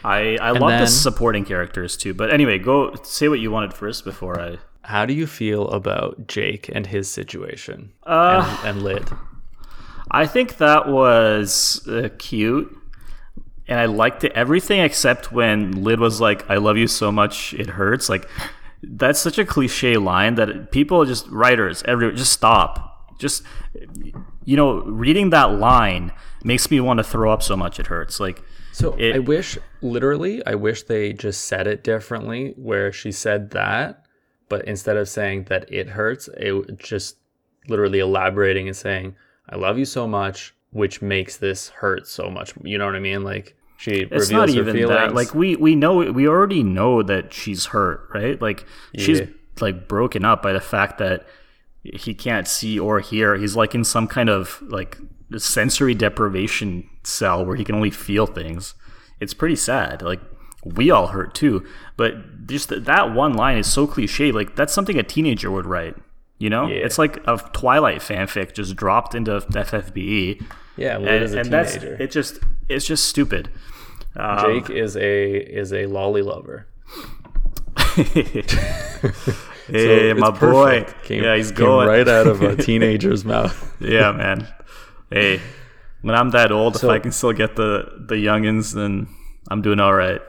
[0.04, 2.14] I, I love the supporting characters too.
[2.14, 4.58] But anyway, go say what you wanted first before I.
[4.82, 9.10] How do you feel about Jake and his situation Uh, and, and Lid?
[10.12, 12.78] I think that was uh, cute.
[13.66, 17.54] And I liked it everything except when Lid was like, I love you so much
[17.54, 18.10] it hurts.
[18.10, 18.28] Like,
[18.82, 23.18] that's such a cliche line that people just, writers, every just stop.
[23.20, 23.44] Just,
[24.44, 26.12] you know, reading that line
[26.44, 28.20] makes me want to throw up so much it hurts.
[28.20, 28.44] Like,
[28.74, 33.52] So It- I wish, literally, I wish they just said it differently, where she said
[33.52, 34.04] that,
[34.50, 37.18] but instead of saying that it hurts, it just
[37.70, 39.16] literally elaborating and saying,
[39.50, 42.54] "I love you so much," which makes this hurt so much.
[42.64, 43.24] You know what I mean?
[43.24, 44.90] Like she it's not even feelings.
[44.90, 45.14] that.
[45.14, 48.42] Like, we, we know, we already know that she's hurt, right?
[48.42, 48.66] Like,
[48.98, 49.22] she's
[49.62, 51.26] like broken up by the fact that
[51.84, 53.36] he can't see or hear.
[53.36, 54.98] He's like in some kind of like
[55.40, 58.74] sensory deprivation cell where he can only feel things.
[59.20, 60.02] It's pretty sad.
[60.02, 60.22] Like
[60.64, 61.66] we all hurt too,
[61.98, 64.32] but just th- that one line is so cliche.
[64.32, 65.96] Like that's something a teenager would write.
[66.40, 66.76] You know, Yeah.
[66.78, 70.44] it's like a Twilight fanfic just dropped into FFBE,
[70.76, 72.12] yeah, and, and that's it.
[72.12, 73.50] Just it's just stupid.
[74.16, 76.68] Um, Jake is a is a lolly lover.
[77.96, 78.44] hey,
[80.12, 80.86] it's my boy.
[81.04, 83.76] Came, yeah, he's going right out of a teenager's mouth.
[83.80, 84.48] yeah, man.
[85.14, 85.40] Hey,
[86.02, 89.08] when I'm that old, So- if I can still get the the youngins, then
[89.50, 90.22] I'm doing all right.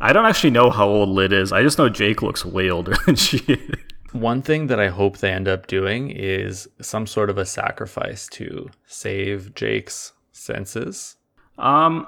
[0.00, 1.52] I don't actually know how old Lid is.
[1.52, 3.76] I just know Jake looks way older than she is.
[4.12, 8.26] One thing that I hope they end up doing is some sort of a sacrifice
[8.32, 11.16] to save Jake's senses,
[11.58, 12.06] Um,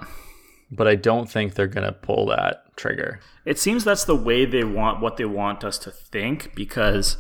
[0.71, 3.21] but I don't think they're gonna pull that trigger.
[3.45, 7.17] it seems that's the way they want what they want us to think because,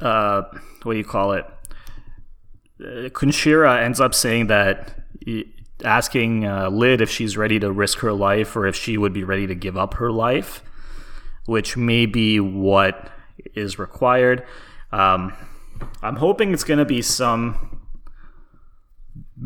[0.00, 0.42] uh,
[0.82, 1.46] what do you call it?
[2.80, 4.94] Kunshira ends up saying that.
[5.84, 9.24] Asking uh, Lid if she's ready to risk her life or if she would be
[9.24, 10.62] ready to give up her life.
[11.46, 13.10] which may be what
[13.54, 14.44] is required.
[14.92, 15.32] Um,
[16.02, 17.80] I'm hoping it's going to be some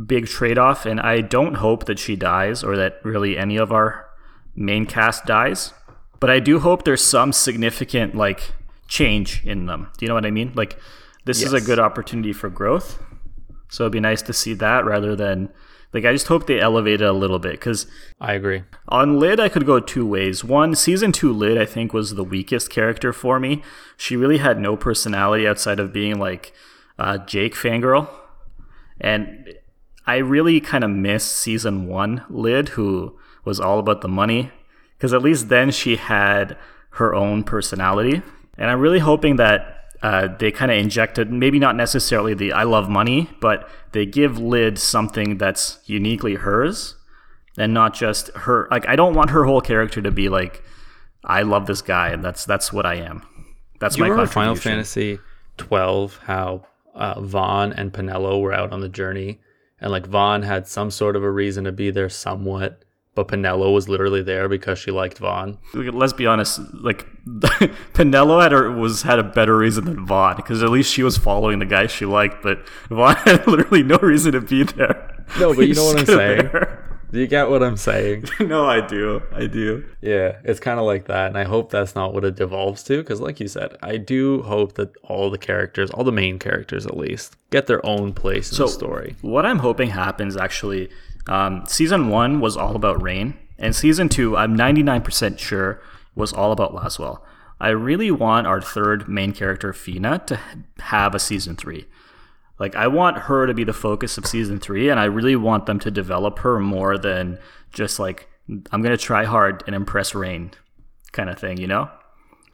[0.07, 3.73] big trade off, and I don't hope that she dies or that really any of
[3.73, 4.07] our
[4.55, 5.73] main cast dies.
[6.19, 8.53] But I do hope there's some significant like
[8.89, 9.91] change in them.
[9.97, 10.53] Do you know what I mean?
[10.55, 10.79] Like
[11.25, 13.03] this is a good opportunity for growth.
[13.71, 15.49] So it'd be nice to see that rather than
[15.93, 17.87] like I just hope they elevate it a little bit because
[18.21, 18.63] I agree.
[18.89, 20.45] on Lid, I could go two ways.
[20.45, 23.63] One, season two Lid, I think, was the weakest character for me.
[23.97, 26.53] She really had no personality outside of being like
[26.99, 28.09] uh, Jake fangirl.
[29.01, 29.55] And
[30.07, 34.53] I really kind of miss season one Lid, who was all about the money.
[34.97, 36.57] Because at least then she had
[36.91, 38.23] her own personality.
[38.59, 42.63] And I'm really hoping that uh, they kind of injected, maybe not necessarily the I
[42.63, 46.97] love money, but they give Lid something that's uniquely hers
[47.59, 50.63] and not just her like I don't want her whole character to be like
[51.25, 53.23] I love this guy and that's that's what I am.
[53.81, 54.55] That's you my remember Final.
[54.55, 55.19] Fantasy
[55.57, 56.19] twelve?
[56.25, 59.41] How uh, Vaan and Penelo were out on the journey,
[59.81, 62.85] and like Vaan had some sort of a reason to be there somewhat,
[63.25, 65.59] but Penelo was literally there because she liked Vaan.
[65.75, 67.07] Let's be honest, like
[67.95, 71.17] Penelo had her, was had a better reason than Vaan because at least she was
[71.19, 75.25] following the guy she liked, but Vaughn had literally no reason to be there.
[75.39, 76.49] No, but you know what I'm saying?
[76.53, 76.87] there.
[77.13, 78.27] Do you get what I'm saying?
[78.41, 79.21] no, I do.
[79.33, 79.85] I do.
[80.01, 82.99] Yeah, it's kind of like that, and I hope that's not what it devolves to.
[82.99, 86.87] Because, like you said, I do hope that all the characters, all the main characters
[86.87, 89.17] at least, get their own place in So- the story.
[89.23, 90.89] What I'm hoping happens actually,
[91.27, 95.83] um, season one was all about Rain, and season two, I'm 99% sure,
[96.15, 97.21] was all about Lasswell.
[97.61, 100.41] I really want our third main character, Fina, to
[100.79, 101.87] have a season three.
[102.59, 105.67] Like, I want her to be the focus of season three, and I really want
[105.67, 107.39] them to develop her more than
[107.73, 110.53] just like, I'm going to try hard and impress Rain
[111.13, 111.91] kind of thing, you know?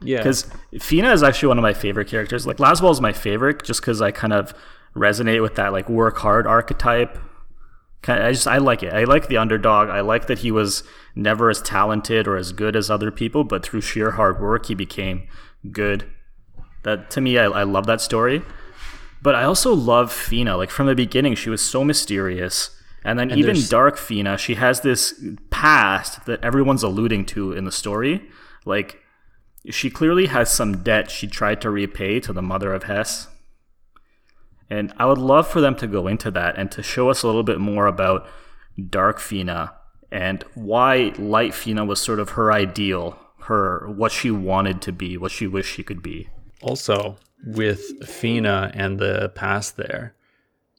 [0.01, 0.17] Yeah.
[0.17, 0.49] Because
[0.79, 2.45] Fina is actually one of my favorite characters.
[2.45, 4.53] Like Lasswell is my favorite just because I kind of
[4.95, 7.17] resonate with that like work hard archetype.
[8.07, 8.93] I just I like it.
[8.93, 9.89] I like the underdog.
[9.89, 10.83] I like that he was
[11.15, 14.75] never as talented or as good as other people, but through sheer hard work he
[14.75, 15.27] became
[15.71, 16.05] good.
[16.83, 18.43] That to me, I, I love that story.
[19.21, 20.55] But I also love Fina.
[20.55, 22.69] Like from the beginning, she was so mysterious.
[23.03, 27.65] And then even there's- Dark Fina, she has this past that everyone's alluding to in
[27.65, 28.29] the story.
[28.65, 28.99] Like
[29.69, 33.27] she clearly has some debt she tried to repay to the mother of Hess.
[34.69, 37.27] And I would love for them to go into that and to show us a
[37.27, 38.27] little bit more about
[38.89, 39.73] Dark Fina
[40.11, 45.17] and why Light Fina was sort of her ideal, her what she wanted to be,
[45.17, 46.29] what she wished she could be.
[46.61, 50.15] Also, with Fina and the past there,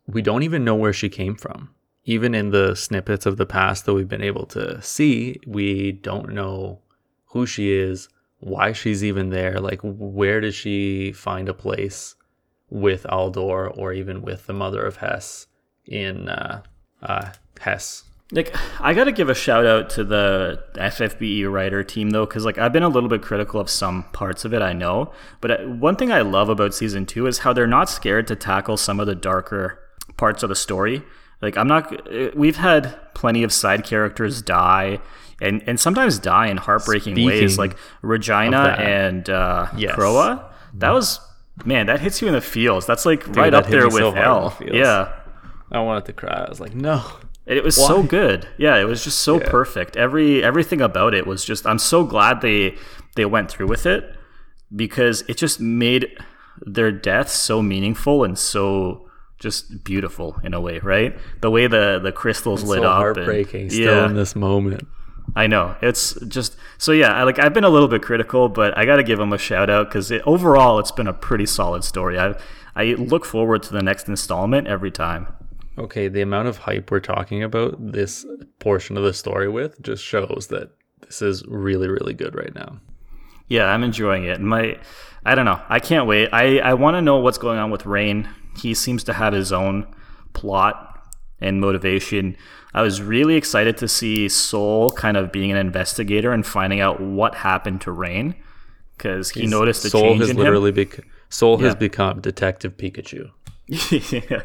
[0.07, 1.71] we don't even know where she came from.
[2.05, 6.33] Even in the snippets of the past that we've been able to see, we don't
[6.33, 6.81] know
[7.27, 8.09] who she is,
[8.39, 9.61] why she's even there.
[9.61, 12.15] Like, where did she find a place
[12.71, 15.47] with Aldore or even with the mother of Hess
[15.87, 16.63] in uh,
[17.03, 18.05] uh, Hess?
[18.31, 22.45] Like I got to give a shout out to the FFBE writer team though cuz
[22.45, 25.51] like I've been a little bit critical of some parts of it I know, but
[25.51, 28.77] uh, one thing I love about season 2 is how they're not scared to tackle
[28.77, 29.79] some of the darker
[30.19, 31.03] parts of the story.
[31.41, 35.01] Like I'm not uh, we've had plenty of side characters die
[35.41, 39.95] and and sometimes die in heartbreaking ways like Regina and uh Yes.
[39.95, 40.51] Croa.
[40.75, 41.19] That was
[41.65, 42.87] man, that hits you in the feels.
[42.87, 44.83] That's like right that up there with so hard in the hell.
[44.83, 45.13] Yeah.
[45.71, 46.45] I wanted to cry.
[46.47, 47.05] I was like, no.
[47.47, 48.47] It was so good.
[48.59, 49.97] Yeah, it was just so perfect.
[49.97, 52.77] Every everything about it was just I'm so glad they
[53.17, 54.15] they went through with it
[54.75, 56.09] because it just made
[56.61, 61.17] their death so meaningful and so just beautiful in a way, right?
[61.41, 64.87] The way the the crystals lit so up heartbreaking and, still yeah, in this moment.
[65.37, 65.77] I know.
[65.83, 67.13] It's just so yeah.
[67.15, 69.39] I, like I've been a little bit critical, but I got to give them a
[69.39, 72.19] shout out because it, overall it's been a pretty solid story.
[72.19, 72.35] I
[72.75, 75.29] I look forward to the next installment every time.
[75.79, 78.27] Okay, the amount of hype we're talking about this
[78.59, 82.81] portion of the story with just shows that this is really, really good right now.
[83.47, 84.41] Yeah, I'm enjoying it.
[84.41, 84.79] My,
[85.25, 85.61] I don't know.
[85.69, 86.31] I can't wait.
[86.33, 88.29] I, I want to know what's going on with Rain.
[88.61, 89.87] He seems to have his own
[90.33, 92.37] plot and motivation.
[92.75, 97.01] I was really excited to see Sol kind of being an investigator and finding out
[97.01, 98.35] what happened to Rain
[98.97, 103.31] because he noticed a Soul change has in literally bec- Sol has become Detective Pikachu.
[103.69, 104.43] yeah.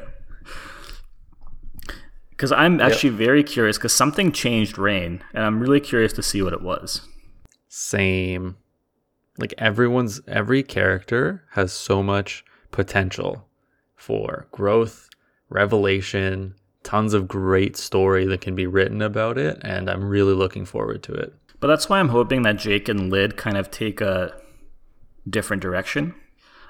[2.30, 6.42] Because I'm actually very curious because something changed Rain, and I'm really curious to see
[6.42, 7.02] what it was.
[7.68, 8.58] Same.
[9.38, 13.48] Like everyone's every character has so much potential
[13.96, 15.10] for growth,
[15.50, 20.66] revelation, tons of great story that can be written about it, and I'm really looking
[20.66, 21.34] forward to it.
[21.60, 24.34] But that's why I'm hoping that Jake and Lid kind of take a
[25.28, 26.14] different direction.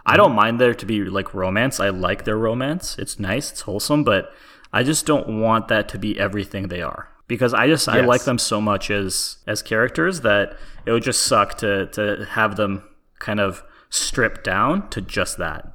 [0.05, 1.79] I don't mind there to be like romance.
[1.79, 2.97] I like their romance.
[2.99, 4.31] It's nice, it's wholesome, but
[4.71, 7.09] I just don't want that to be everything they are.
[7.27, 11.23] Because I just I like them so much as as characters that it would just
[11.23, 12.83] suck to to have them
[13.19, 15.71] kind of stripped down to just that.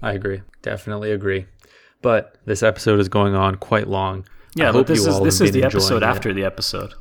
[0.00, 0.42] I agree.
[0.62, 1.46] Definitely agree.
[2.04, 4.26] But this episode is going on quite long.
[4.54, 6.06] Yeah, I but hope this you is this is the episode it.
[6.06, 6.94] after the episode.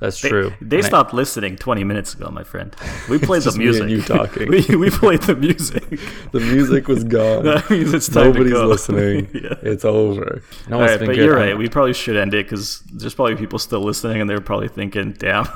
[0.00, 0.52] That's They, true.
[0.60, 2.74] They And I- stopped listening 20 minutes ago, my friend.
[3.08, 3.88] We played the music.
[3.88, 4.48] you talking.
[4.48, 5.88] we, we played the music.
[6.32, 7.44] the music was gone.
[7.50, 9.28] that means it's time Nobody's to listening.
[9.32, 9.54] yeah.
[9.62, 10.42] It's over.
[10.68, 11.56] No, All it's right, but you're right.
[11.56, 15.12] We probably should end it because there's probably people still listening, and they're probably thinking,
[15.12, 15.46] "Damn,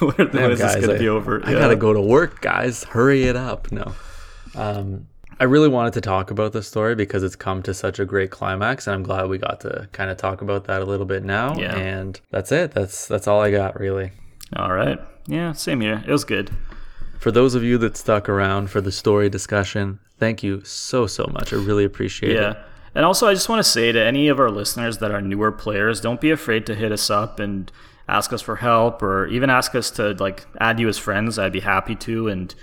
[0.00, 1.58] when is this gonna I, be over?" I Yeah.
[1.60, 2.84] gotta go to work, guys.
[2.84, 3.72] Hurry it up.
[3.72, 3.94] No.
[4.54, 5.06] Um,
[5.40, 8.30] I really wanted to talk about this story because it's come to such a great
[8.30, 11.24] climax, and I'm glad we got to kind of talk about that a little bit
[11.24, 11.56] now.
[11.56, 11.76] Yeah.
[11.76, 12.72] And that's it.
[12.72, 14.12] That's that's all I got really.
[14.56, 14.98] All right.
[15.26, 16.04] Yeah, same here.
[16.06, 16.50] It was good.
[17.18, 21.28] For those of you that stuck around for the story discussion, thank you so so
[21.32, 21.52] much.
[21.52, 22.40] I really appreciate it.
[22.40, 22.62] Yeah.
[22.94, 25.50] And also, I just want to say to any of our listeners that are newer
[25.50, 27.72] players, don't be afraid to hit us up and
[28.06, 31.38] ask us for help, or even ask us to like add you as friends.
[31.38, 32.28] I'd be happy to.
[32.28, 32.54] And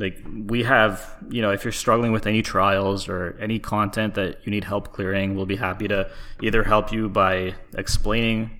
[0.00, 4.44] like we have, you know, if you're struggling with any trials or any content that
[4.44, 6.10] you need help clearing, we'll be happy to
[6.42, 8.50] either help you by explaining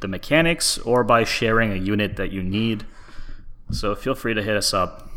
[0.00, 2.84] the mechanics or by sharing a unit that you need.
[3.70, 5.08] So feel free to hit us up.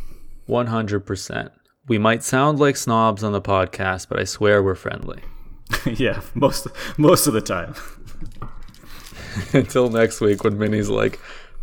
[0.47, 1.51] 100%.
[1.87, 5.21] We might sound like snobs on the podcast, but I swear we're friendly.
[5.85, 6.67] yeah, most
[6.97, 7.75] most of the time.
[9.53, 11.19] Until next week when Minnie's like,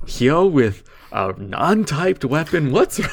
[0.07, 2.73] yo, with a non-typed weapon.
[2.73, 3.11] What's wrong?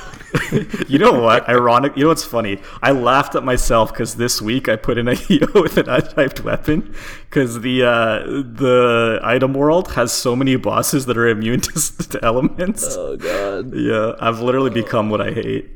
[0.87, 1.47] you know what?
[1.47, 1.95] Ironic.
[1.95, 2.59] You know what's funny?
[2.81, 6.43] I laughed at myself because this week I put in a hero with an untyped
[6.43, 6.93] weapon
[7.29, 12.23] because the uh, the item world has so many bosses that are immune to, to
[12.23, 12.95] elements.
[12.95, 13.73] oh god.
[13.75, 15.69] Yeah, I've literally become what I hate.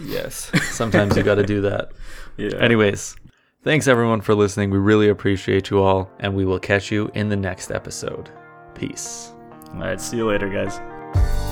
[0.00, 0.50] Yes.
[0.70, 1.92] Sometimes you got to do that.
[2.36, 2.56] Yeah.
[2.56, 3.14] Anyways,
[3.62, 4.70] thanks everyone for listening.
[4.70, 8.30] We really appreciate you all, and we will catch you in the next episode.
[8.74, 9.32] Peace.
[9.74, 10.00] All right.
[10.00, 11.51] See you later, guys.